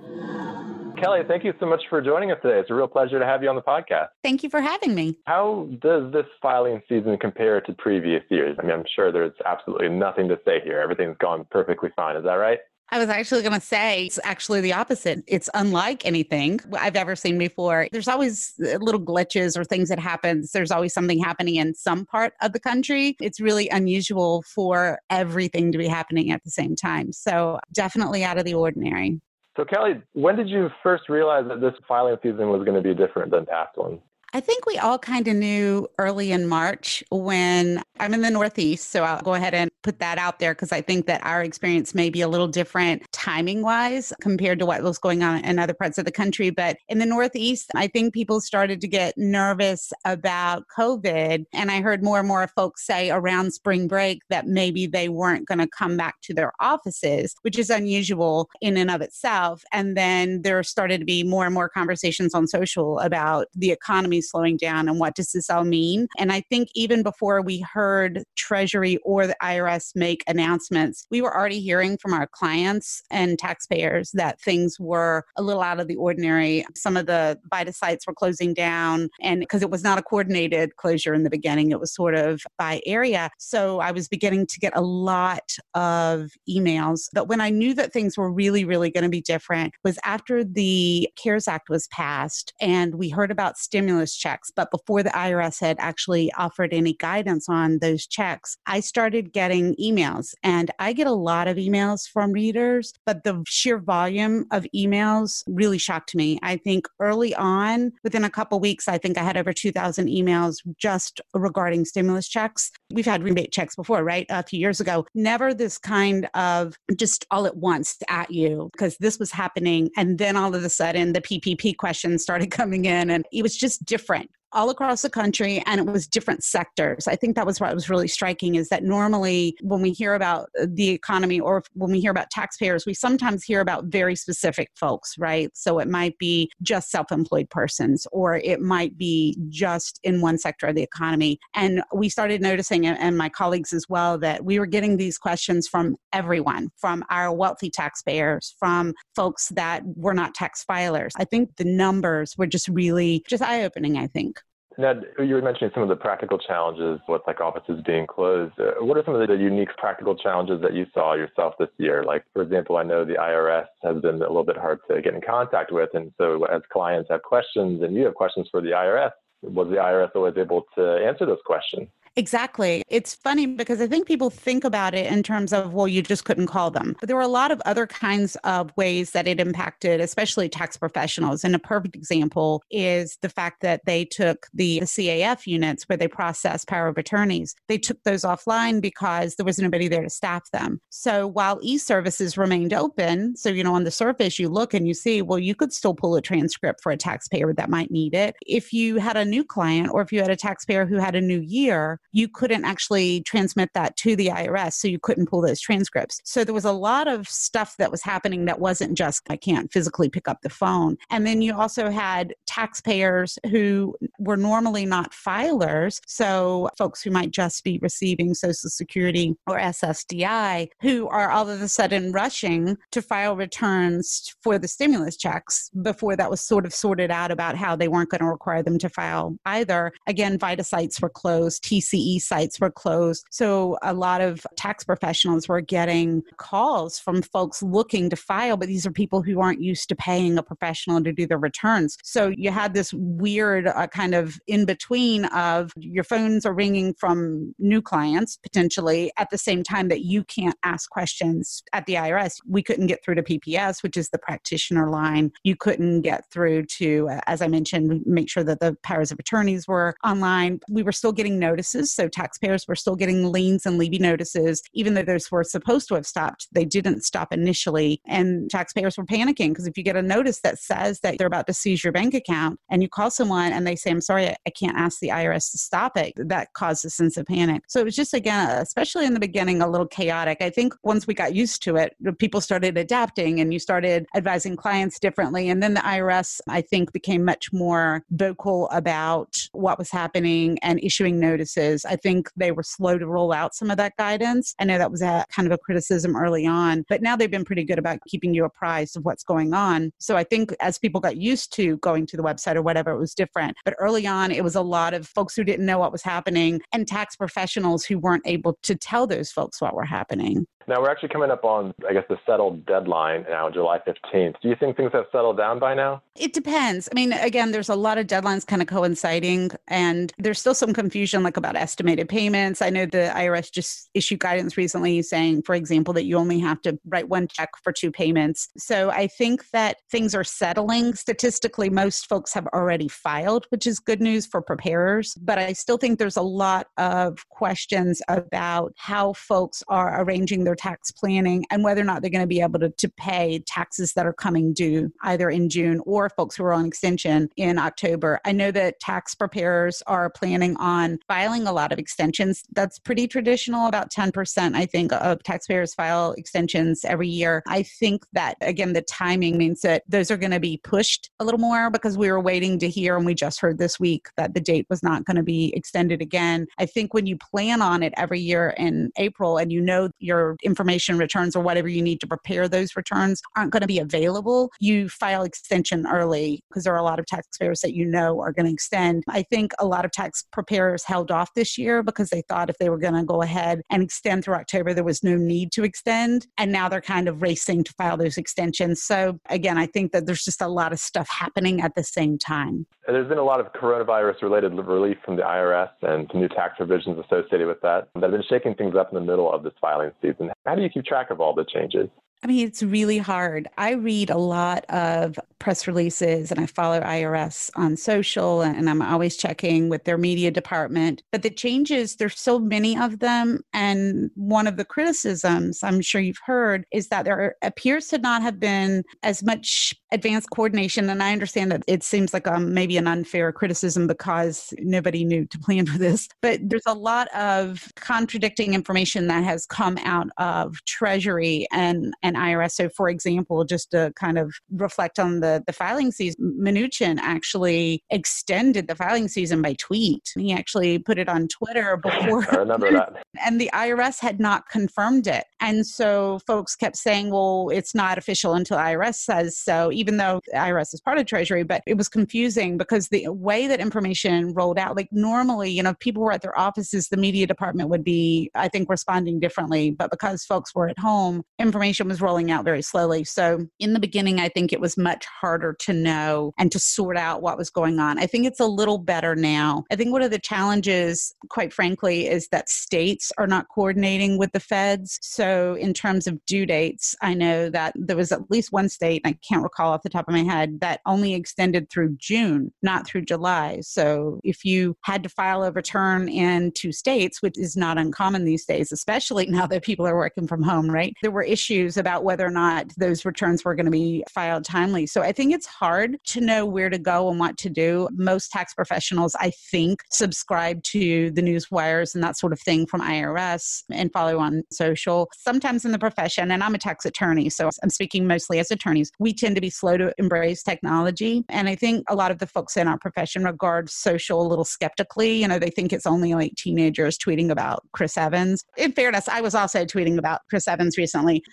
Kelly, 1.02 1.22
thank 1.28 1.44
you 1.44 1.54
so 1.60 1.66
much 1.66 1.82
for 1.90 2.00
joining 2.00 2.32
us 2.32 2.38
today. 2.44 2.60
It's 2.60 2.70
a 2.70 2.76
real 2.76 2.88
pleasure 2.88 3.18
to 3.18 3.26
have 3.26 3.42
you 3.42 3.50
on 3.50 3.56
the 3.56 3.62
podcast. 3.62 4.10
Thank 4.24 4.44
you 4.44 4.50
for 4.50 4.62
having 4.62 4.94
me. 4.94 5.18
How 5.26 5.68
does 5.82 6.14
this 6.14 6.26
filing 6.42 6.82
season 6.88 7.18
compare 7.18 7.60
to 7.62 7.74
previous 7.74 8.24
years? 8.30 8.56
I 8.60 8.64
mean, 8.64 8.72
I'm 8.72 8.86
sure 8.96 9.12
there's 9.12 9.34
absolutely 9.46 9.90
nothing 9.90 10.28
to 10.30 10.40
say 10.46 10.62
here. 10.64 10.80
Everything's 10.80 11.18
gone 11.18 11.48
perfectly 11.50 11.90
fine. 11.96 12.16
Is 12.18 12.24
that 12.24 12.36
right? 12.36 12.60
I 12.94 13.00
was 13.00 13.08
actually 13.08 13.42
going 13.42 13.60
to 13.60 13.66
say 13.66 14.08
it's 14.08 14.20
actually 14.26 14.60
the 14.60 14.74
opposite. 14.74 15.24
It's 15.26 15.50
unlike 15.54 16.06
anything 16.06 16.60
I've 16.78 16.98
ever 16.98 17.16
seen 17.16 17.38
before. 17.38 17.88
There's 17.92 18.10
always 18.10 18.54
uh, 18.62 18.78
little 18.78 19.02
glitches 19.02 19.58
or 19.58 19.64
things 19.64 19.88
that 19.90 20.00
happens. 20.00 20.52
There's 20.52 20.72
always 20.72 20.94
something 20.94 21.18
happening 21.18 21.56
in 21.56 21.74
some 21.74 22.06
part 22.06 22.34
of 22.42 22.52
the 22.52 22.60
country. 22.60 23.16
It's 23.22 23.40
really 23.40 23.70
unusual 23.70 24.44
for 24.44 25.00
everything 25.10 25.72
to 25.72 25.78
be 25.78 25.88
happening 25.88 26.32
at 26.32 26.44
the 26.44 26.52
same 26.52 26.76
time. 26.76 27.14
So 27.14 27.60
definitely 27.74 28.26
out 28.26 28.38
of 28.38 28.44
the 28.44 28.56
ordinary. 28.56 29.22
So, 29.58 29.66
Kelly, 29.66 30.02
when 30.14 30.38
did 30.38 30.50
you 30.50 30.70
first 30.82 31.10
realize 31.10 31.46
that 31.48 31.60
this 31.60 31.74
filing 31.88 32.18
season 32.24 32.50
was 32.50 32.64
going 32.64 32.82
to 32.82 32.88
be 32.88 32.96
different 32.96 33.32
than 33.32 33.46
past 33.46 33.78
ones? 33.78 34.00
I 34.34 34.40
think 34.40 34.66
we 34.66 34.78
all 34.78 34.98
kind 34.98 35.28
of 35.28 35.36
knew 35.36 35.90
early 35.98 36.32
in 36.32 36.48
March 36.48 37.04
when 37.12 37.84
I'm 38.00 38.14
in 38.14 38.22
the 38.22 38.32
Northeast. 38.32 38.90
So 38.90 39.04
I'll 39.04 39.22
go 39.22 39.34
ahead 39.34 39.54
and 39.54 39.70
put 39.84 40.00
that 40.00 40.18
out 40.18 40.40
there 40.40 40.54
because 40.54 40.72
I 40.72 40.80
think 40.80 41.06
that 41.08 41.26
our 41.26 41.44
experience 41.44 41.94
may 41.94 42.10
be 42.10 42.22
a 42.22 42.30
little 42.30 42.48
different 42.48 43.04
timing 43.12 43.62
wise 43.62 44.14
compared 44.22 44.60
to 44.60 44.66
what 44.66 44.84
was 44.84 44.98
going 44.98 45.22
on 45.22 45.44
in 45.44 45.60
other 45.60 45.74
parts 45.74 45.98
of 45.98 46.06
the 46.06 46.14
country. 46.14 46.50
But 46.50 46.78
in 46.88 47.00
the 47.00 47.06
Northeast, 47.06 47.72
I 47.76 47.88
think 47.88 48.14
people 48.14 48.40
started 48.40 48.80
to 48.82 48.88
get 48.88 49.18
nervous 49.18 49.92
about 50.06 50.64
COVID. 50.78 51.44
And 51.52 51.70
I 51.70 51.82
heard 51.82 52.02
more 52.02 52.20
and 52.20 52.28
more 52.28 52.48
folks 52.48 52.86
say 52.86 53.10
around 53.10 53.52
spring 53.52 53.90
break 53.90 54.22
that 54.30 54.48
maybe 54.48 54.88
they 54.88 55.10
weren't 55.10 55.48
going 55.48 55.60
to 55.60 55.68
come 55.68 55.98
back 55.98 56.22
to 56.22 56.34
their 56.34 56.54
offices, 56.62 57.36
which 57.42 57.60
is 57.60 57.70
unusual 57.70 58.50
in 58.62 58.78
and 58.78 58.90
of 58.90 59.02
itself. 59.02 59.64
And 59.74 59.98
then 59.98 60.44
there 60.44 60.64
started 60.64 61.00
to 61.00 61.06
be 61.06 61.24
more 61.24 61.44
and 61.44 61.54
more 61.54 61.68
conversations 61.68 62.34
on 62.34 62.48
social 62.48 62.98
about 63.00 63.48
the 63.54 63.72
economy 63.72 64.21
slowing 64.22 64.58
down 64.58 64.88
and 64.88 65.00
what 65.00 65.16
does 65.16 65.32
this 65.32 65.50
all 65.50 65.64
mean. 65.64 66.08
And 66.18 66.32
I 66.32 66.42
think 66.50 66.70
even 66.76 67.04
before 67.04 67.42
we 67.42 67.60
heard 67.60 68.24
Treasury 68.36 68.98
or 69.04 69.28
the 69.28 69.36
IRS 69.42 69.92
make 69.96 70.24
announcements, 70.28 71.06
we 71.12 71.22
were 71.22 71.36
already 71.36 71.60
hearing 71.60 71.98
from 71.98 72.14
our 72.14 72.28
clients 72.28 73.02
and 73.12 73.38
taxpayers 73.38 74.12
that 74.14 74.42
things 74.42 74.80
were 74.80 75.24
a 75.38 75.42
little 75.42 75.62
out 75.62 75.80
of 75.80 75.88
the 75.88 75.96
ordinary. 75.96 76.66
Some 76.76 76.98
of 76.98 77.06
the 77.06 77.40
VITA 77.54 77.74
sites 77.74 78.08
were 78.08 78.14
closing 78.14 78.54
down, 78.54 79.10
and 79.22 79.40
because 79.40 79.62
it 79.62 79.70
was 79.70 79.84
not 79.84 79.98
a 79.98 80.02
coordinated 80.02 80.76
closure 80.78 81.14
in 81.14 81.24
the 81.24 81.30
beginning, 81.30 81.72
it 81.72 81.80
was 81.80 81.94
sort 81.94 82.16
of 82.16 82.42
by 82.58 82.82
area. 82.86 83.30
So 83.38 83.80
I 83.80 83.92
was 83.92 84.08
beginning 84.08 84.48
to 84.48 84.60
get 84.60 84.74
a 84.76 84.82
lot 84.82 85.56
of 85.74 86.30
emails. 86.50 87.10
But 87.14 87.28
when 87.28 87.42
I 87.42 87.50
knew 87.50 87.74
that 87.76 87.94
things 87.94 88.18
were 88.18 88.32
really, 88.32 88.66
really 88.66 88.92
going 88.92 89.04
to 89.04 89.10
be 89.10 89.22
different 89.22 89.74
was 89.84 89.98
after 90.04 90.44
the 90.44 91.10
CARES 91.22 91.48
Act 91.48 91.70
was 91.70 91.88
passed 91.88 92.54
and 92.60 92.96
we 92.96 93.10
heard 93.10 93.32
about 93.32 93.58
stimulus 93.58 94.11
those 94.12 94.18
checks. 94.18 94.52
But 94.56 94.72
before 94.72 95.04
the 95.04 95.10
IRS 95.10 95.60
had 95.60 95.78
actually 95.80 96.32
offered 96.38 96.74
any 96.74 96.94
guidance 96.94 97.48
on 97.50 97.80
those 97.80 98.08
checks, 98.08 98.58
I 98.66 98.80
started 98.80 99.34
getting 99.34 99.76
emails. 99.76 100.34
And 100.44 100.72
I 100.80 100.94
get 100.94 101.08
a 101.08 101.12
lot 101.12 101.48
of 101.48 101.58
emails 101.58 102.08
from 102.08 102.32
readers, 102.32 102.94
but 103.06 103.24
the 103.24 103.44
sheer 103.48 103.80
volume 103.80 104.46
of 104.52 104.66
emails 104.76 105.44
really 105.48 105.78
shocked 105.78 106.16
me. 106.16 106.40
I 106.44 106.58
think 106.58 106.88
early 107.00 107.34
on, 107.36 107.92
within 108.04 108.24
a 108.24 108.30
couple 108.30 108.60
weeks, 108.60 108.88
I 108.88 108.98
think 108.98 109.18
I 109.18 109.24
had 109.24 109.38
over 109.38 109.54
2,000 109.54 110.08
emails 110.08 110.58
just 110.78 111.22
regarding 111.34 111.86
stimulus 111.86 112.28
checks. 112.28 112.72
We've 112.94 113.06
had 113.06 113.24
rebate 113.24 113.52
checks 113.52 113.76
before, 113.76 114.04
right? 114.04 114.26
A 114.30 114.44
few 114.44 114.60
years 114.60 114.80
ago. 114.80 115.06
Never 115.16 115.54
this 115.54 115.78
kind 115.78 116.30
of 116.34 116.76
just 116.96 117.26
all 117.32 117.46
at 117.46 117.58
once 117.58 117.98
at 118.10 118.32
you 118.32 118.70
because 118.74 118.98
this 118.98 119.20
was 119.20 119.32
happening. 119.32 119.90
And 119.98 120.18
then 120.18 120.36
all 120.36 120.56
of 120.56 120.64
a 120.64 120.70
sudden, 120.70 121.14
the 121.14 121.22
PPP 121.22 121.78
questions 121.78 122.24
started 122.24 122.52
coming 122.52 122.86
in, 122.86 123.10
and 123.10 123.26
it 123.32 123.42
was 123.42 123.56
just 123.56 123.86
different 123.86 124.30
all 124.54 124.70
across 124.70 125.02
the 125.02 125.10
country 125.10 125.64
and 125.66 125.80
it 125.80 125.86
was 125.86 126.08
different 126.08 126.44
sectors. 126.44 127.08
I 127.08 127.16
think 127.16 127.36
that 127.36 127.46
was 127.46 127.60
what 127.60 127.74
was 127.74 127.90
really 127.90 128.08
striking 128.08 128.56
is 128.56 128.70
that 128.70 128.84
normally 128.84 129.56
when 129.62 129.82
we 129.82 129.92
hear 129.92 130.14
about 130.14 130.50
uh, 130.60 130.66
the 130.70 130.90
economy 130.90 131.40
or 131.40 131.64
when 131.74 131.92
we 131.92 132.02
hear 132.02 132.12
about 132.12 132.30
taxpayers, 132.30 132.86
we 132.86 132.94
sometimes 132.94 133.44
hear 133.44 133.62
about 133.62 133.86
very 133.86 134.16
specific 134.16 134.70
folks, 134.76 135.16
right? 135.18 135.50
So 135.54 135.80
it 135.80 135.88
might 135.88 136.18
be 136.18 136.52
just 136.62 136.92
self 136.92 137.12
employed 137.12 137.50
persons 137.50 138.06
or 138.12 138.36
it 138.38 138.60
might 138.60 138.98
be 138.98 139.38
just 139.50 140.00
in 140.04 140.22
one 140.22 140.38
sector 140.38 140.68
of 140.68 140.76
the 140.76 140.84
economy. 140.84 141.40
And 141.56 141.82
we 141.94 142.10
started 142.10 142.42
noticing, 142.42 142.86
and 142.86 143.18
my 143.18 143.30
colleagues 143.30 143.74
as 143.74 143.88
well, 143.88 144.18
that 144.20 144.44
we 144.44 144.60
were 144.60 144.66
getting 144.66 144.98
these 144.98 145.18
questions 145.18 145.68
from 145.68 145.96
everyone, 146.14 146.70
from 146.78 147.04
our 147.10 147.32
wealthy 147.34 147.70
taxpayers, 147.70 148.56
from 148.60 148.94
folks 149.16 149.50
that 149.50 149.84
were 149.96 150.14
not 150.14 150.36
tax 150.36 150.66
filers. 150.70 151.12
I 151.18 151.26
think 151.26 151.56
the 151.58 151.66
numbers 151.66 152.36
were 152.38 152.48
just 152.48 152.68
really 152.68 153.24
just 153.30 153.44
eye 153.44 153.64
opening, 153.64 153.98
I 153.98 154.08
think. 154.08 154.41
Ned, 154.78 155.04
you 155.20 155.36
were 155.36 155.42
mentioning 155.42 155.72
some 155.74 155.84
of 155.84 155.90
the 155.90 155.96
practical 155.96 156.38
challenges 156.38 157.00
with 157.08 157.22
like 157.28 157.42
offices 157.42 157.82
being 157.86 158.08
closed. 158.08 158.54
Uh, 158.58 158.84
what 158.84 158.98
are 158.98 159.04
some 159.04 159.16
of 159.16 159.28
the 159.28 159.36
unique 159.36 159.76
practical 159.78 160.16
challenges 160.16 160.62
that 160.62 160.74
you 160.74 160.86
saw 160.94 161.14
yourself 161.14 161.56
this 161.60 161.70
year? 161.78 162.04
Like, 162.04 162.24
for 162.34 162.42
example, 162.42 162.78
I 162.78 162.84
know 162.84 163.04
the 163.04 163.16
IRS 163.16 163.68
has 163.84 164.02
been 164.02 164.16
a 164.16 164.20
little 164.20 164.46
bit 164.46 164.58
hard 164.58 164.80
to 164.90 165.02
get 165.02 165.14
in 165.14 165.22
contact 165.22 165.72
with. 165.72 165.90
And 165.94 166.14
so 166.18 166.46
as 166.46 166.62
clients 166.72 167.10
have 167.10 167.22
questions 167.22 167.84
and 167.84 167.96
you 167.96 168.06
have 168.06 168.16
questions 168.16 168.48
for 168.50 168.62
the 168.62 168.70
IRS, 168.70 169.12
was 169.42 169.68
the 169.70 169.76
IRS 169.76 170.12
always 170.16 170.38
able 170.38 170.66
to 170.76 171.06
answer 171.06 171.26
those 171.26 171.42
questions? 171.46 171.90
Exactly. 172.18 172.84
It's 172.90 173.16
funny 173.16 173.46
because 173.46 173.80
I 173.80 173.88
think 173.88 174.06
people 174.06 174.30
think 174.30 174.66
about 174.66 174.94
it 174.94 175.10
in 175.10 175.24
terms 175.24 175.54
of, 175.54 175.74
well, 175.74 175.88
you 175.88 176.02
just 176.02 176.26
couldn't 176.26 176.48
call 176.48 176.70
them. 176.70 176.94
But 177.00 177.08
there 177.08 177.16
were 177.16 177.22
a 177.22 177.28
lot 177.28 177.52
of 177.52 177.62
other 177.66 177.88
kinds 177.88 178.36
of 178.44 178.70
ways 178.76 179.12
that 179.12 179.30
it 179.30 179.40
impacted, 179.40 180.02
especially 180.02 180.50
tax 180.50 180.76
professionals. 180.76 181.46
And 181.46 181.56
a 181.56 181.60
perfect 181.60 181.96
example 181.96 182.64
is 182.70 183.18
the 183.22 183.30
fact 183.30 183.62
that 183.62 183.82
they 183.86 184.04
took 184.04 184.48
the, 184.54 184.82
CAF 184.82 185.48
units 185.48 185.88
where 185.88 185.96
they 185.96 186.08
process 186.10 186.66
power 186.66 186.88
of 186.88 186.98
attorneys. 186.98 187.56
They 187.70 187.78
took 187.78 188.04
those 188.04 188.24
offline 188.24 188.82
because 188.82 189.36
there 189.36 189.46
was 189.46 189.58
nobody 189.58 189.88
there 189.88 190.04
to 190.04 190.10
staff 190.10 190.52
them. 190.52 190.82
So 190.90 191.28
while 191.28 191.60
e 191.62 191.78
services 191.78 192.38
remained 192.38 192.74
open, 192.74 193.38
so, 193.38 193.48
you 193.50 193.64
know, 193.64 193.74
on 193.74 193.86
the 193.86 193.92
surface, 193.92 194.38
you 194.38 194.50
look 194.50 194.74
and 194.74 194.86
you 194.86 194.94
see, 194.94 195.22
well, 195.22 195.40
you 195.40 195.56
could 195.56 195.72
still 195.72 195.94
pull 195.94 196.16
a 196.18 196.22
transcript 196.22 196.82
for 196.82 196.92
a 196.92 196.98
taxpayer 196.98 197.54
that 197.54 197.70
might 197.70 197.90
need 197.90 198.14
it. 198.14 198.36
If 198.46 198.74
you 198.74 198.98
had 198.98 199.16
a 199.16 199.24
new 199.24 199.46
client 199.46 199.90
or 199.94 200.02
if 200.02 200.12
you 200.12 200.20
had 200.20 200.30
a 200.30 200.36
taxpayer 200.36 200.86
who 200.86 200.98
had 200.98 201.16
a 201.16 201.22
new 201.22 201.40
year, 201.40 202.01
you 202.12 202.28
couldn't 202.28 202.66
actually 202.66 203.22
transmit 203.22 203.70
that 203.74 203.96
to 203.98 204.16
the 204.16 204.28
IRS. 204.28 204.74
So 204.74 204.88
you 204.88 205.00
couldn't 205.00 205.30
pull 205.30 205.42
those 205.42 205.60
transcripts. 205.60 206.22
So 206.24 206.44
there 206.44 206.54
was 206.54 206.66
a 206.66 206.72
lot 206.72 207.08
of 207.08 207.28
stuff 207.28 207.76
that 207.78 207.92
was 207.92 208.04
happening 208.04 208.46
that 208.46 208.60
wasn't 208.60 208.98
just, 208.98 209.24
I 209.30 209.38
can't 209.38 209.72
physically 209.72 210.10
pick 210.10 210.28
up 210.28 210.42
the 210.42 210.50
phone. 210.50 210.98
And 211.10 211.26
then 211.26 211.42
you 211.42 211.58
also 211.58 211.90
had 211.90 212.34
taxpayers 212.48 213.40
who 213.50 213.96
were 214.20 214.38
normally 214.38 214.86
not 214.86 215.12
filers. 215.12 216.00
So 216.06 216.70
folks 216.78 217.02
who 217.02 217.12
might 217.12 217.32
just 217.32 217.64
be 217.64 217.80
receiving 217.82 218.34
Social 218.34 218.70
Security 218.70 219.36
or 219.48 219.58
SSDI 219.58 220.70
who 220.82 221.08
are 221.08 221.32
all 221.32 221.50
of 221.50 221.62
a 221.62 221.68
sudden 221.68 222.12
rushing 222.12 222.78
to 222.92 223.02
file 223.02 223.36
returns 223.36 224.34
for 224.42 224.58
the 224.58 224.68
stimulus 224.68 225.18
checks 225.18 225.70
before 225.82 226.16
that 226.16 226.30
was 226.30 226.42
sort 226.42 226.66
of 226.66 226.74
sorted 226.74 227.12
out 227.12 227.32
about 227.32 227.56
how 227.56 227.76
they 227.76 227.88
weren't 227.88 228.10
going 228.10 228.20
to 228.20 228.28
require 228.28 228.64
them 228.64 228.78
to 228.80 228.90
file 228.90 229.36
either. 229.46 229.92
Again, 230.08 230.38
VITA 230.38 230.64
sites 230.64 231.02
were 231.02 231.10
closed, 231.10 231.64
TCE 231.92 232.22
sites 232.22 232.60
were 232.60 232.72
closed. 232.72 233.26
So 233.30 233.78
a 233.82 233.94
lot 233.94 234.22
of 234.22 234.46
tax 234.56 234.84
professionals 234.84 235.48
were 235.48 235.62
getting 235.62 236.24
calls 236.38 237.00
from 237.00 237.22
folks 237.22 237.62
looking 237.62 238.10
to 238.10 238.16
file, 238.16 238.58
but 238.58 238.68
these 238.68 238.86
are 238.86 238.92
people 238.92 239.22
who 239.22 239.42
aren't 239.42 239.62
used 239.62 239.90
to 239.90 239.96
paying 239.96 240.38
a 240.38 240.44
professional 240.44 241.04
to 241.04 241.12
do 241.12 241.28
their 241.28 241.38
returns. 241.38 241.98
So 242.04 242.32
you 242.36 242.52
had 242.52 242.74
this 242.74 242.94
weird 242.94 243.68
uh, 243.68 243.88
kind 243.88 244.16
of 244.16 244.40
in 244.48 244.66
between 244.66 245.26
of 245.26 245.72
your 245.78 246.04
phones 246.04 246.46
are 246.46 246.54
ringing 246.54 246.94
from 246.94 247.54
new 247.60 247.82
clients 247.82 248.38
potentially 248.38 249.12
at 249.18 249.30
the 249.30 249.38
same 249.38 249.64
time 249.64 249.88
that 249.90 250.02
you 250.02 250.24
can't 250.24 250.58
ask 250.64 250.90
questions 250.90 251.64
at 251.74 251.86
the 251.86 251.94
IRS. 251.94 252.38
We 252.48 252.64
couldn't 252.64 252.88
get 252.88 253.04
through 253.04 253.16
to 253.16 253.24
PPS, 253.24 253.84
which 253.84 253.98
is 253.98 254.10
the 254.10 254.18
practitioner 254.18 254.90
line. 254.90 255.32
You 255.44 255.56
couldn't 255.56 256.02
get 256.02 256.30
through 256.32 256.66
to, 256.78 257.10
uh, 257.10 257.20
as 257.28 257.42
I 257.42 257.48
mentioned, 257.48 258.04
make 258.06 258.30
sure 258.30 258.44
that 258.44 258.60
the 258.60 258.78
powers 258.84 259.12
of 259.12 259.20
attorneys 259.20 259.68
were 259.68 259.96
online. 260.04 260.60
We 260.70 260.84
were 260.84 260.92
still 260.92 261.12
getting 261.12 261.40
notices. 261.40 261.81
So 261.86 262.08
taxpayers 262.08 262.68
were 262.68 262.76
still 262.76 262.96
getting 262.96 263.32
liens 263.32 263.66
and 263.66 263.78
levy 263.78 264.00
notices, 264.00 264.62
even 264.74 264.94
though 264.94 265.04
those 265.04 265.32
were 265.32 265.44
supposed 265.44 265.88
to 265.88 265.96
have 265.96 266.06
stopped. 266.06 266.48
They 266.52 266.66
didn't 266.66 267.04
stop 267.04 267.34
initially. 267.34 268.02
And 268.06 268.50
taxpayers 268.50 268.98
were 268.98 269.06
panicking 269.06 269.50
because 269.50 269.68
if 269.68 269.78
you 269.78 269.84
get 269.84 269.96
a 269.96 270.02
notice 270.02 270.42
that 270.42 270.60
says 270.60 271.00
that 271.02 271.18
they're 271.18 271.28
about 271.28 271.48
to 271.48 271.54
seize 271.54 271.84
your 271.84 271.94
bank 271.94 272.14
account 272.14 272.60
and 272.70 272.82
you 272.82 272.90
call 272.90 273.10
someone 273.10 273.54
and 273.54 273.66
they 273.66 273.76
say, 273.76 273.92
I'm 273.92 274.02
sorry, 274.02 274.28
I 274.28 274.50
can't 274.50 274.78
ask 274.78 275.00
the 275.00 275.10
IRS 275.10 275.52
to 275.52 275.58
stop 275.58 275.98
it, 275.98 276.14
that 276.18 276.54
caused 276.54 276.86
a 276.86 276.90
sense 276.90 277.18
of 277.18 277.26
panic. 277.26 277.64
So 277.68 277.80
it 277.80 277.86
was 277.86 277.96
just, 277.96 278.14
again, 278.14 278.50
especially 278.60 279.06
in 279.06 279.14
the 279.14 279.20
beginning, 279.20 279.62
a 279.62 279.70
little 279.70 279.88
chaotic. 279.88 280.38
I 280.42 280.50
think 280.50 280.74
once 280.84 281.08
we 281.08 281.14
got 281.14 281.36
used 281.36 281.64
to 281.64 281.76
it, 281.76 281.96
people 282.20 282.42
started 282.42 282.78
adapting 282.78 283.40
and 283.40 283.54
you 283.54 283.60
started 283.60 284.06
advising 284.16 284.56
clients 284.56 285.00
differently. 285.00 285.50
And 285.50 285.62
then 285.62 285.74
the 285.74 285.82
IRS, 285.82 286.40
I 286.48 286.62
think, 286.62 286.92
became 286.92 287.24
much 287.24 287.52
more 287.54 288.04
vocal 288.12 288.70
about 288.70 289.36
what 289.52 289.78
was 289.78 289.90
happening 289.92 290.58
and 290.62 290.80
issuing 290.84 291.20
notices. 291.20 291.71
I 291.86 291.96
think 291.96 292.30
they 292.36 292.52
were 292.52 292.64
slow 292.64 292.98
to 292.98 293.06
roll 293.08 293.32
out 293.32 293.56
some 293.56 293.72
of 293.72 293.78
that 293.78 293.96
guidance. 293.98 294.54
I 294.60 294.66
know 294.66 294.78
that 294.78 294.92
was 294.92 295.02
a 295.02 295.26
kind 295.34 295.48
of 295.48 295.52
a 295.52 295.58
criticism 295.58 296.16
early 296.16 296.46
on, 296.46 296.86
but 296.90 297.02
now 297.02 297.16
they've 297.16 297.32
been 297.32 297.46
pretty 297.46 297.64
good 297.64 297.80
about 297.80 298.00
keeping 298.08 298.34
you 298.34 298.46
apprised 298.46 298.98
of 298.98 299.06
what's 299.06 299.24
going 299.24 299.54
on. 299.54 299.92
So 300.00 300.18
I 300.18 300.24
think 300.24 300.54
as 300.60 300.78
people 300.78 301.02
got 301.02 301.18
used 301.18 301.54
to 301.56 301.78
going 301.78 302.06
to 302.08 302.18
the 302.18 302.24
website 302.24 302.56
or 302.56 302.62
whatever, 302.62 302.92
it 302.92 303.00
was 303.00 303.14
different. 303.14 303.56
But 303.66 303.76
early 303.80 304.08
on, 304.08 304.32
it 304.32 304.44
was 304.44 304.56
a 304.56 304.62
lot 304.62 304.94
of 304.94 305.08
folks 305.08 305.36
who 305.36 305.44
didn't 305.44 305.66
know 305.66 305.80
what 305.80 305.92
was 305.92 306.04
happening 306.04 306.62
and 306.74 306.88
tax 306.88 307.16
professionals 307.16 307.86
who 307.86 308.00
weren't 308.00 308.24
able 308.26 308.58
to 308.64 308.76
tell 308.76 309.08
those 309.08 309.32
folks 309.32 309.62
what 309.62 309.76
were 309.76 309.86
happening. 309.86 310.46
Now 310.68 310.82
we're 310.82 310.90
actually 310.90 311.10
coming 311.10 311.32
up 311.32 311.44
on, 311.44 311.74
I 311.88 311.94
guess, 311.94 312.06
the 312.10 312.18
settled 312.26 312.66
deadline 312.66 313.26
now, 313.30 313.50
July 313.50 313.80
15th. 313.80 314.36
Do 314.42 314.50
you 314.50 314.56
think 314.56 314.78
things 314.78 314.92
have 314.94 315.06
settled 315.12 315.38
down 315.38 315.60
by 315.60 315.74
now? 315.74 316.02
It 316.16 316.34
depends. 316.34 316.90
I 316.92 316.96
mean, 316.96 317.14
again, 317.14 317.52
there's 317.52 317.70
a 317.70 317.76
lot 317.76 317.98
of 317.98 318.08
deadlines 318.08 318.46
kind 318.46 318.62
of 318.62 318.68
coinciding, 318.68 319.52
and 319.68 320.12
there's 320.18 320.40
still 320.40 320.54
some 320.54 320.74
confusion, 320.74 321.24
like 321.24 321.38
about 321.38 321.56
estimated 321.56 322.10
payments. 322.10 322.62
I 322.62 322.70
know 322.70 322.86
the 322.86 323.12
IRS 323.16 323.52
just 323.52 323.90
issued 323.94 324.20
guidance 324.20 324.58
recently 324.58 325.02
saying, 325.02 325.44
for 325.44 325.56
example, 325.56 325.94
that 325.94 326.06
you 326.06 326.18
only 326.18 326.40
have 326.40 326.62
to 326.62 326.78
write 326.86 327.10
one 327.10 327.28
check 327.28 327.50
for 327.64 327.72
two 327.72 327.92
payments. 327.92 328.50
So 328.58 328.90
I 328.92 329.08
think 329.08 329.50
that 329.52 329.78
things 329.90 330.14
are 330.14 330.24
settling. 330.24 330.94
Statistically, 330.94 331.70
most 331.70 332.08
folks 332.08 332.34
have 332.34 332.48
already 332.48 332.88
filed, 332.88 333.46
which 333.50 333.66
is 333.66 333.80
good 333.80 334.02
news 334.02 334.26
for 334.26 334.42
preparers. 334.42 335.16
But 335.16 335.38
I 335.38 335.54
still 335.54 335.78
think 335.78 335.98
there's 335.98 336.18
a 336.18 336.22
lot 336.22 336.68
of 336.78 337.28
questions 337.30 338.02
about 338.08 338.74
how 338.78 339.14
folks 339.14 339.64
are 339.68 340.02
arranging 340.02 340.44
their 340.44 340.56
tax 340.62 340.92
planning 340.92 341.44
and 341.50 341.64
whether 341.64 341.82
or 341.82 341.86
not 341.86 342.02
they're 342.02 342.12
going 342.12 342.22
to 342.22 342.28
be 342.28 342.42
able 342.42 342.60
to, 342.60 342.70
to 342.70 342.88
pay 342.90 343.44
taxes 343.48 343.94
that 343.94 344.06
are 344.06 344.14
coming 344.14 344.54
due 344.54 344.92
either 345.04 345.30
in 345.30 345.50
June 345.50 345.82
or 345.86 346.10
folks 346.10 346.36
who 346.36 346.44
are 346.44 346.54
on 346.54 346.66
extension 346.66 347.30
in 347.36 347.58
October. 347.58 348.20
I 348.26 348.32
know 348.32 348.52
that 348.52 348.80
tax 348.80 349.16
preparers 349.16 349.82
are 349.88 350.12
planning 350.12 350.56
on 350.58 351.00
filing 351.08 351.48
a 351.48 351.52
lot 351.52 351.72
of 351.72 351.80
extensions. 351.80 352.44
That's 352.54 352.78
pretty 352.78 353.08
traditional. 353.08 353.68
About 353.68 353.92
10%, 353.92 354.56
I 354.56 354.66
think, 354.68 354.94
of 354.94 355.24
taxpayers 355.24 355.74
file 355.74 356.12
extensions 356.14 356.86
every 356.86 357.10
year. 357.10 357.42
I 357.48 357.64
think 357.64 358.06
that, 358.14 358.36
again, 358.42 358.74
the 358.74 358.84
timing 358.84 359.38
means 359.38 359.62
that 359.62 359.84
those 359.88 360.12
are 360.12 360.18
going 360.18 360.32
to 360.32 360.40
be 360.40 360.58
pushed 360.58 361.10
a 361.20 361.26
little 361.26 361.40
more 361.40 361.72
because 361.72 361.98
we 361.98 362.12
were 362.12 362.20
waiting 362.20 362.60
to 362.60 362.70
hear, 362.70 362.98
and 362.98 363.06
we 363.06 363.16
just 363.16 363.42
heard 363.42 363.58
this 363.58 363.80
week 363.80 364.10
that 364.18 364.36
the 364.36 364.42
date 364.42 364.68
was 364.70 364.84
not 364.84 365.06
going 365.06 365.18
to 365.18 365.24
be 365.24 365.52
extended 365.56 366.02
again. 366.02 366.46
I 366.60 366.68
think 366.68 366.94
when 366.94 367.08
you 367.08 367.18
plan 367.18 367.62
on 367.62 367.82
it 367.82 367.94
every 367.98 368.20
year 368.20 368.54
in 368.58 368.92
April 368.98 369.38
and 369.38 369.52
you 369.52 369.62
know 369.62 369.90
your 370.00 370.38
information 370.42 370.98
returns 370.98 371.36
or 371.36 371.42
whatever 371.42 371.68
you 371.68 371.82
need 371.82 372.00
to 372.02 372.08
prepare 372.08 372.48
those 372.48 372.76
returns 372.76 373.22
aren't 373.36 373.52
going 373.52 373.62
to 373.62 373.68
be 373.68 373.80
available, 373.80 374.52
you 374.60 374.90
file 374.90 375.24
extension 375.24 375.86
early 375.88 376.44
because 376.50 376.64
there 376.64 376.74
are 376.74 376.80
a 376.80 376.84
lot 376.84 377.00
of 377.00 377.06
taxpayers 377.06 377.62
that 377.62 377.74
you 377.74 377.86
know 377.86 378.20
are 378.22 378.32
going 378.32 378.46
to 378.46 378.52
extend. 378.52 379.04
I 379.08 379.24
think 379.24 379.52
a 379.60 379.66
lot 379.66 379.86
of 379.86 379.92
tax 379.92 380.24
preparers 380.32 380.84
held 380.84 381.12
off 381.12 381.34
this 381.34 381.58
year 381.58 381.84
because 381.84 382.10
they 382.10 382.24
thought 382.28 382.50
if 382.50 382.58
they 382.58 382.70
were 382.70 382.78
going 382.78 382.94
to 382.96 383.04
go 383.04 383.22
ahead 383.22 383.62
and 383.70 383.84
extend 383.84 384.24
through 384.24 384.36
October, 384.36 384.74
there 384.74 384.84
was 384.84 385.04
no 385.04 385.16
need 385.16 385.52
to 385.54 385.64
extend. 385.64 386.28
And 386.38 386.52
now 386.52 386.70
they're 386.70 386.82
kind 386.82 387.08
of 387.08 387.22
racing 387.22 387.64
to 387.66 387.74
file 387.74 387.98
those 387.98 388.18
extensions. 388.18 388.82
So, 388.82 389.20
again, 389.30 389.58
I 389.58 389.68
think 389.68 389.92
that 389.92 390.06
there's 390.06 390.24
just 390.24 390.42
a 390.42 390.48
lot 390.48 390.74
of 390.74 390.80
stuff 390.80 391.10
happening 391.10 391.62
at 391.62 391.76
the 391.76 391.84
same 391.84 392.18
time. 392.18 392.66
There's 392.88 393.08
been 393.08 393.18
a 393.18 393.24
lot 393.24 393.40
of 393.40 393.54
coronavirus 393.54 394.22
related 394.22 394.54
relief 394.54 394.98
from 395.06 395.16
the 395.16 395.22
IRS 395.22 395.70
and 395.82 396.08
some 396.12 396.22
new 396.22 396.28
tax 396.28 396.56
provisions 396.58 396.98
associated 397.06 397.48
with 397.48 397.62
that 397.62 397.90
that 397.96 398.04
have 398.04 398.12
been 398.12 398.24
shaking 398.30 398.56
things 398.56 398.76
up 398.76 398.90
in 398.92 398.96
the 398.96 399.06
middle 399.06 399.32
of 399.32 399.44
this 399.44 399.54
filing 399.62 399.92
season. 400.02 400.31
How 400.46 400.56
do 400.56 400.62
you 400.62 400.70
keep 400.70 400.86
track 400.86 401.12
of 401.12 401.20
all 401.22 401.34
the 401.34 401.46
changes? 401.46 401.90
I 402.24 402.28
mean, 402.28 402.46
it's 402.46 402.62
really 402.62 403.00
hard. 403.00 403.48
I 403.58 403.72
read 403.72 404.12
a 404.12 404.18
lot 404.18 404.64
of 404.70 405.20
press 405.40 405.66
releases 405.66 406.30
and 406.30 406.40
I 406.40 406.46
follow 406.46 406.80
IRS 406.80 407.50
on 407.56 407.76
social 407.76 408.42
and 408.42 408.70
I'm 408.70 408.82
always 408.82 409.18
checking 409.18 409.70
with 409.70 409.86
their 409.86 409.98
media 409.98 410.30
department. 410.30 411.02
But 411.12 411.24
the 411.24 411.32
changes, 411.32 411.96
there's 411.96 412.20
so 412.20 412.38
many 412.38 412.78
of 412.78 413.00
them. 413.00 413.42
And 413.54 414.12
one 414.14 414.46
of 414.46 414.58
the 414.58 414.66
criticisms 414.66 415.64
I'm 415.64 415.82
sure 415.82 416.00
you've 416.00 416.22
heard 416.24 416.66
is 416.72 416.90
that 416.90 417.06
there 417.06 417.36
appears 417.42 417.88
to 417.88 417.98
not 417.98 418.22
have 418.22 418.40
been 418.40 418.84
as 419.02 419.24
much 419.24 419.74
advanced 419.92 420.30
coordination. 420.30 420.90
And 420.90 421.02
I 421.02 421.12
understand 421.12 421.52
that 421.52 421.64
it 421.68 421.84
seems 421.84 422.14
like 422.14 422.28
um, 422.28 422.54
maybe 422.54 422.78
an 422.78 422.88
unfair 422.88 423.32
criticism 423.32 423.88
because 423.88 424.54
nobody 424.60 425.04
knew 425.04 425.26
to 425.26 425.40
plan 425.40 425.66
for 425.66 425.78
this. 425.78 426.08
But 426.22 426.40
there's 426.44 426.62
a 426.68 426.74
lot 426.74 427.08
of 427.16 427.72
contradicting 427.76 428.54
information 428.54 429.08
that 429.08 429.24
has 429.24 429.46
come 429.46 429.78
out 429.80 430.08
of 430.18 430.64
Treasury 430.66 431.48
and, 431.52 431.94
and 432.04 432.16
IRS. 432.16 432.52
So, 432.52 432.70
for 432.70 432.90
example, 432.90 433.44
just 433.44 433.72
to 433.72 433.92
kind 433.96 434.18
of 434.18 434.34
reflect 434.52 435.00
on 435.00 435.20
the 435.20 435.32
the, 435.46 435.54
filing 435.54 435.92
season, 435.92 436.36
Mnuchin 436.42 436.98
actually 437.00 437.84
extended 437.90 438.68
the 438.68 438.76
filing 438.76 439.08
season 439.08 439.42
by 439.42 439.54
tweet. 439.54 440.10
He 440.16 440.34
actually 440.34 440.80
put 440.80 440.98
it 440.98 441.08
on 441.08 441.28
Twitter 441.28 441.78
before. 441.78 442.26
I 442.32 442.38
remember 442.38 442.72
that. 442.72 443.04
And 443.24 443.40
the 443.40 443.52
IRS 443.54 444.00
had 444.00 444.20
not 444.20 444.50
confirmed 444.50 445.06
it. 445.06 445.26
And 445.40 445.68
so 445.68 446.20
folks 446.26 446.56
kept 446.56 446.76
saying, 446.76 447.12
well, 447.12 447.50
it's 447.54 447.76
not 447.76 447.98
official 447.98 448.34
until 448.34 448.58
IRS 448.58 448.96
says 448.96 449.38
so, 449.38 449.72
even 449.82 449.98
though 449.98 450.22
IRS 450.36 450.76
is 450.76 450.80
part 450.80 451.00
of 451.00 451.08
Treasury. 451.08 451.44
But 451.44 451.64
it 451.66 451.76
was 451.76 451.90
confusing 451.90 452.56
because 452.58 452.90
the 452.90 453.08
way 453.10 453.48
that 453.48 453.60
information 453.60 454.32
rolled 454.34 454.60
out, 454.60 454.76
like 454.76 454.90
normally, 454.92 455.50
you 455.50 455.64
know, 455.64 455.74
people 455.80 456.04
were 456.04 456.12
at 456.12 456.22
their 456.22 456.38
offices, 456.38 456.88
the 456.90 456.98
media 456.98 457.26
department 457.26 457.70
would 457.70 457.84
be, 457.84 458.30
I 458.36 458.48
think, 458.48 458.70
responding 458.70 459.20
differently. 459.20 459.72
But 459.72 459.90
because 459.90 460.24
folks 460.24 460.54
were 460.54 460.70
at 460.70 460.78
home, 460.78 461.24
information 461.40 461.88
was 461.88 462.00
rolling 462.00 462.30
out 462.30 462.46
very 462.46 462.62
slowly. 462.62 463.04
So 463.04 463.48
in 463.60 463.74
the 463.74 463.80
beginning, 463.80 464.20
I 464.20 464.30
think 464.30 464.54
it 464.54 464.62
was 464.62 464.78
much 464.78 465.04
harder 465.06 465.54
to 465.62 465.74
know 465.74 466.34
and 466.38 466.52
to 466.52 466.60
sort 466.60 466.96
out 466.96 467.24
what 467.24 467.38
was 467.38 467.50
going 467.50 467.80
on. 467.80 467.98
I 467.98 468.06
think 468.06 468.28
it's 468.28 468.40
a 468.40 468.46
little 468.46 468.78
better 468.78 469.16
now. 469.16 469.64
I 469.72 469.76
think 469.76 469.92
one 469.92 470.04
of 470.04 470.12
the 470.12 470.20
challenges, 470.20 471.14
quite 471.30 471.52
frankly, 471.52 472.08
is 472.08 472.28
that 472.28 472.50
states 472.50 473.12
are 473.18 473.28
not 473.28 473.48
coordinating 473.54 474.20
with 474.20 474.32
the 474.32 474.40
feds. 474.40 475.00
So, 475.02 475.56
in 475.56 475.74
terms 475.74 476.06
of 476.06 476.24
due 476.26 476.46
dates, 476.46 476.96
I 477.02 477.16
know 477.16 477.50
that 477.50 477.74
there 477.76 477.98
was 477.98 478.12
at 478.12 478.30
least 478.30 478.52
one 478.52 478.70
state, 478.70 479.02
I 479.06 479.18
can't 479.28 479.44
recall 479.44 479.71
off 479.72 479.84
the 479.84 479.90
top 479.90 480.08
of 480.08 480.14
my 480.14 480.24
head, 480.24 480.60
that 480.62 480.82
only 480.86 481.14
extended 481.14 481.70
through 481.70 481.96
June, 481.98 482.52
not 482.62 482.86
through 482.86 483.04
July. 483.04 483.60
So, 483.62 484.20
if 484.24 484.46
you 484.46 484.76
had 484.82 485.04
to 485.04 485.10
file 485.10 485.44
a 485.44 485.52
return 485.52 486.08
in 486.08 486.52
two 486.52 486.72
states, 486.72 487.22
which 487.22 487.38
is 487.38 487.56
not 487.56 487.78
uncommon 487.78 488.26
these 488.26 488.46
days, 488.46 488.72
especially 488.72 489.26
now 489.30 489.48
that 489.48 489.64
people 489.64 489.88
are 489.88 489.96
working 489.96 490.28
from 490.28 490.44
home, 490.44 490.70
right? 490.70 490.94
There 491.02 491.12
were 491.12 491.24
issues 491.24 491.78
about 491.78 492.04
whether 492.04 492.26
or 492.26 492.32
not 492.32 492.72
those 492.78 493.06
returns 493.06 493.44
were 493.44 493.56
going 493.56 493.66
to 493.66 493.72
be 493.72 494.04
filed 494.10 494.46
timely. 494.46 494.88
So, 494.88 495.02
I 495.02 495.12
think 495.12 495.34
it's 495.34 495.48
hard 495.48 495.98
to 496.08 496.22
know 496.22 496.46
where 496.46 496.70
to 496.70 496.80
go 496.80 497.10
and 497.10 497.20
what 497.20 497.38
to 497.40 497.50
do. 497.50 497.88
Most 497.92 498.32
tax 498.32 498.54
professionals, 498.54 499.16
I 499.20 499.32
think, 499.52 499.82
subscribe 499.92 500.64
to 500.64 501.12
the 501.12 501.22
news 501.22 501.50
wires 501.52 501.96
and 501.96 502.04
that 502.04 502.18
sort 502.18 502.34
of 502.34 502.40
thing 502.40 502.66
from 502.66 502.82
IRS 502.82 503.64
and 503.72 503.92
follow 503.92 504.20
on 504.20 504.44
social. 504.52 505.10
Sometimes 505.18 505.66
in 505.66 505.72
the 505.72 505.80
profession, 505.80 506.32
and 506.32 506.44
I'm 506.44 506.56
a 506.56 506.58
tax 506.58 506.86
attorney, 506.86 507.30
so 507.30 507.50
I'm 507.64 507.70
speaking 507.70 508.08
mostly 508.08 508.40
as 508.40 508.52
attorneys, 508.52 508.92
we 509.00 509.14
tend 509.14 509.36
to 509.36 509.42
be 509.42 509.50
slow 509.62 509.78
to 509.78 509.94
embrace 509.98 510.44
technology. 510.44 511.24
And 511.30 511.48
I 511.48 511.56
think 511.56 511.86
a 511.90 511.96
lot 511.96 512.12
of 512.12 512.18
the 512.18 512.28
folks 512.28 512.58
in 512.58 512.68
our 512.68 512.78
profession 512.78 513.24
regard 513.24 513.70
social 513.70 514.22
a 514.22 514.28
little 514.28 514.44
skeptically. 514.44 515.22
You 515.22 515.28
know, 515.28 515.40
they 515.40 515.52
think 515.52 515.72
it's 515.72 515.86
only 515.86 516.14
like 516.14 516.34
teenagers 516.36 516.98
tweeting 516.98 517.30
about 517.30 517.64
Chris 517.72 517.98
Evans. 517.98 518.44
In 518.58 518.72
fairness, 518.72 519.08
I 519.08 519.22
was 519.22 519.36
also 519.36 519.64
tweeting 519.64 519.98
about 519.98 520.22
Chris 520.30 520.48
Evans 520.48 520.78
recently. 520.78 521.24